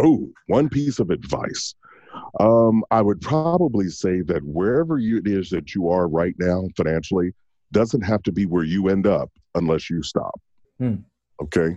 Oh, 0.00 0.30
one 0.46 0.68
piece 0.68 0.98
of 0.98 1.10
advice. 1.10 1.74
Um, 2.40 2.84
I 2.90 3.00
would 3.00 3.20
probably 3.20 3.88
say 3.88 4.20
that 4.22 4.42
wherever 4.44 4.98
you, 4.98 5.18
it 5.18 5.26
is 5.26 5.50
that 5.50 5.74
you 5.74 5.88
are 5.88 6.08
right 6.08 6.34
now 6.38 6.68
financially 6.76 7.32
doesn't 7.72 8.02
have 8.02 8.22
to 8.24 8.32
be 8.32 8.46
where 8.46 8.64
you 8.64 8.88
end 8.88 9.06
up 9.06 9.30
unless 9.54 9.88
you 9.88 10.02
stop. 10.02 10.38
Hmm. 10.78 10.96
Okay. 11.42 11.76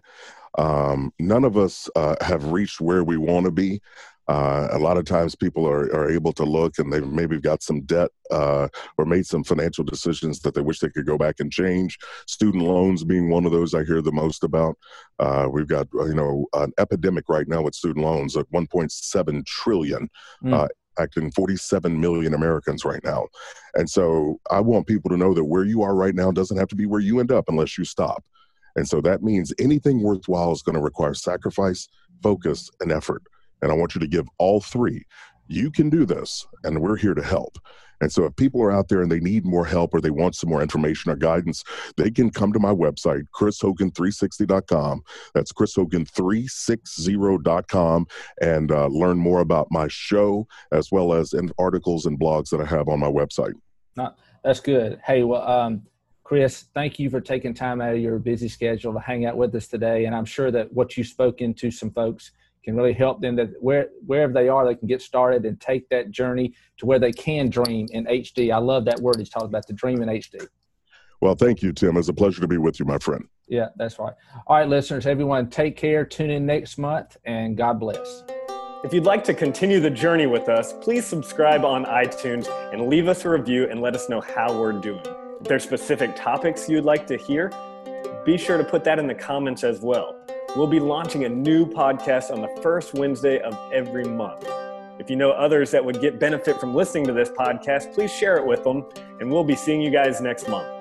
Um, 0.57 1.11
none 1.19 1.43
of 1.43 1.57
us 1.57 1.89
uh, 1.95 2.15
have 2.21 2.51
reached 2.51 2.81
where 2.81 3.03
we 3.03 3.17
want 3.17 3.45
to 3.45 3.51
be. 3.51 3.81
Uh, 4.27 4.67
a 4.71 4.79
lot 4.79 4.97
of 4.97 5.05
times 5.05 5.35
people 5.35 5.67
are, 5.67 5.83
are 5.93 6.09
able 6.09 6.33
to 6.33 6.43
look 6.43 6.79
and 6.79 6.91
they've 6.91 7.07
maybe 7.07 7.39
got 7.39 7.61
some 7.61 7.81
debt 7.81 8.09
uh, 8.31 8.67
or 8.97 9.05
made 9.05 9.25
some 9.25 9.43
financial 9.43 9.83
decisions 9.83 10.39
that 10.39 10.55
they 10.55 10.61
wish 10.61 10.79
they 10.79 10.89
could 10.89 11.05
go 11.05 11.17
back 11.17 11.35
and 11.39 11.51
change. 11.51 11.97
Student 12.27 12.63
loans 12.63 13.03
being 13.03 13.29
one 13.29 13.45
of 13.45 13.51
those 13.51 13.73
I 13.73 13.83
hear 13.83 14.01
the 14.01 14.11
most 14.11 14.43
about. 14.43 14.77
Uh, 15.19 15.47
we've 15.51 15.67
got 15.67 15.87
you 15.93 16.15
know 16.15 16.47
an 16.53 16.73
epidemic 16.79 17.29
right 17.29 17.47
now 17.47 17.61
with 17.61 17.75
student 17.75 18.03
loans 18.03 18.35
at 18.35 18.49
1.7 18.51 19.45
trillion. 19.45 20.09
Mm. 20.43 20.67
Acting 20.97 21.29
47 21.31 21.99
million 21.99 22.33
Americans 22.33 22.85
right 22.85 23.03
now. 23.03 23.27
And 23.73 23.89
so 23.89 24.39
I 24.49 24.61
want 24.61 24.87
people 24.87 25.09
to 25.09 25.17
know 25.17 25.33
that 25.33 25.43
where 25.43 25.65
you 25.65 25.81
are 25.81 25.93
right 25.93 26.15
now 26.15 26.31
doesn't 26.31 26.55
have 26.55 26.69
to 26.69 26.75
be 26.75 26.85
where 26.85 27.01
you 27.01 27.19
end 27.19 27.33
up 27.33 27.49
unless 27.49 27.77
you 27.77 27.83
stop. 27.83 28.23
And 28.77 28.87
so 28.87 29.01
that 29.01 29.21
means 29.21 29.53
anything 29.59 30.01
worthwhile 30.01 30.53
is 30.53 30.61
going 30.61 30.75
to 30.75 30.81
require 30.81 31.13
sacrifice, 31.13 31.89
focus, 32.23 32.69
and 32.79 32.93
effort. 32.93 33.23
And 33.61 33.71
I 33.71 33.75
want 33.75 33.95
you 33.95 34.01
to 34.01 34.07
give 34.07 34.27
all 34.37 34.61
three. 34.61 35.05
You 35.47 35.71
can 35.71 35.89
do 35.89 36.05
this, 36.05 36.45
and 36.63 36.81
we're 36.81 36.97
here 36.97 37.13
to 37.13 37.23
help. 37.23 37.57
And 38.01 38.11
so, 38.11 38.25
if 38.25 38.35
people 38.35 38.61
are 38.61 38.71
out 38.71 38.89
there 38.89 39.01
and 39.01 39.11
they 39.11 39.19
need 39.19 39.45
more 39.45 39.65
help 39.65 39.91
or 39.93 40.01
they 40.01 40.09
want 40.09 40.35
some 40.35 40.49
more 40.49 40.61
information 40.61 41.11
or 41.11 41.15
guidance, 41.15 41.63
they 41.97 42.11
can 42.11 42.29
come 42.29 42.51
to 42.53 42.59
my 42.59 42.73
website, 42.73 43.23
chrishogan360.com. 43.33 45.01
That's 45.33 45.53
chrishogan360.com 45.53 48.07
and 48.41 48.71
uh, 48.71 48.87
learn 48.87 49.17
more 49.17 49.39
about 49.39 49.67
my 49.71 49.87
show 49.87 50.45
as 50.71 50.91
well 50.91 51.13
as 51.13 51.33
in 51.33 51.51
articles 51.57 52.05
and 52.05 52.19
blogs 52.19 52.49
that 52.49 52.61
I 52.61 52.65
have 52.65 52.89
on 52.89 52.99
my 52.99 53.09
website. 53.09 53.53
that's 54.43 54.59
good. 54.59 54.99
Hey, 55.05 55.23
well, 55.23 55.47
um, 55.47 55.83
Chris, 56.23 56.65
thank 56.73 56.99
you 56.99 57.09
for 57.09 57.21
taking 57.21 57.53
time 57.53 57.79
out 57.81 57.93
of 57.93 57.99
your 57.99 58.19
busy 58.19 58.49
schedule 58.49 58.91
to 58.93 58.99
hang 58.99 59.25
out 59.25 59.37
with 59.37 59.55
us 59.55 59.67
today. 59.67 60.05
And 60.05 60.15
I'm 60.15 60.25
sure 60.25 60.51
that 60.51 60.73
what 60.73 60.97
you 60.97 61.03
spoke 61.03 61.39
into 61.39 61.69
some 61.71 61.91
folks 61.91 62.31
can 62.65 62.75
really 62.75 62.93
help 62.93 63.21
them 63.21 63.35
that 63.35 63.51
where 63.61 63.89
wherever 64.05 64.33
they 64.33 64.49
are, 64.49 64.65
they 64.65 64.75
can 64.75 64.87
get 64.87 65.01
started 65.01 65.45
and 65.45 65.61
take 65.61 65.87
that 65.89 66.11
journey 66.11 66.53
to 66.77 66.85
where 66.85 66.99
they 66.99 67.11
can 67.11 67.49
dream 67.49 67.87
in 67.91 68.05
HD. 68.05 68.51
I 68.53 68.57
love 68.57 68.85
that 68.85 68.99
word 68.99 69.17
he's 69.19 69.29
talking 69.29 69.49
about, 69.49 69.67
the 69.67 69.73
dream 69.73 70.01
in 70.01 70.09
HD. 70.09 70.45
Well, 71.21 71.35
thank 71.35 71.61
you, 71.61 71.71
Tim. 71.71 71.95
It's 71.95 72.09
a 72.09 72.13
pleasure 72.13 72.41
to 72.41 72.47
be 72.47 72.57
with 72.57 72.79
you, 72.79 72.85
my 72.85 72.97
friend. 72.97 73.25
Yeah, 73.47 73.69
that's 73.77 73.99
right. 73.99 74.13
All 74.47 74.57
right, 74.57 74.67
listeners, 74.67 75.05
everyone, 75.05 75.49
take 75.49 75.77
care. 75.77 76.03
Tune 76.03 76.31
in 76.31 76.45
next 76.45 76.77
month, 76.77 77.15
and 77.25 77.55
God 77.55 77.79
bless. 77.79 78.23
If 78.83 78.93
you'd 78.93 79.05
like 79.05 79.23
to 79.25 79.33
continue 79.33 79.79
the 79.79 79.89
journey 79.89 80.25
with 80.25 80.49
us, 80.49 80.73
please 80.73 81.05
subscribe 81.05 81.63
on 81.63 81.85
iTunes 81.85 82.47
and 82.73 82.87
leave 82.87 83.07
us 83.07 83.25
a 83.25 83.29
review 83.29 83.67
and 83.69 83.81
let 83.81 83.95
us 83.95 84.09
know 84.09 84.21
how 84.21 84.59
we're 84.59 84.73
doing. 84.73 85.05
If 85.39 85.47
there's 85.47 85.63
specific 85.63 86.15
topics 86.15 86.67
you'd 86.67 86.83
like 86.83 87.07
to 87.07 87.17
hear, 87.17 87.51
be 88.25 88.37
sure 88.37 88.57
to 88.57 88.63
put 88.63 88.83
that 88.83 88.99
in 88.99 89.07
the 89.07 89.15
comments 89.15 89.63
as 89.63 89.81
well. 89.81 90.19
We'll 90.55 90.67
be 90.67 90.79
launching 90.79 91.25
a 91.25 91.29
new 91.29 91.65
podcast 91.65 92.31
on 92.31 92.41
the 92.41 92.47
first 92.61 92.93
Wednesday 92.93 93.39
of 93.39 93.57
every 93.73 94.05
month. 94.05 94.47
If 94.99 95.09
you 95.09 95.17
know 95.17 95.31
others 95.31 95.69
that 95.71 95.83
would 95.83 95.99
get 95.99 96.17
benefit 96.17 96.61
from 96.61 96.73
listening 96.73 97.05
to 97.07 97.13
this 97.13 97.29
podcast, 97.29 97.93
please 97.93 98.09
share 98.09 98.37
it 98.37 98.45
with 98.45 98.63
them, 98.63 98.85
and 99.19 99.29
we'll 99.29 99.43
be 99.43 99.55
seeing 99.55 99.81
you 99.81 99.91
guys 99.91 100.21
next 100.21 100.47
month. 100.47 100.74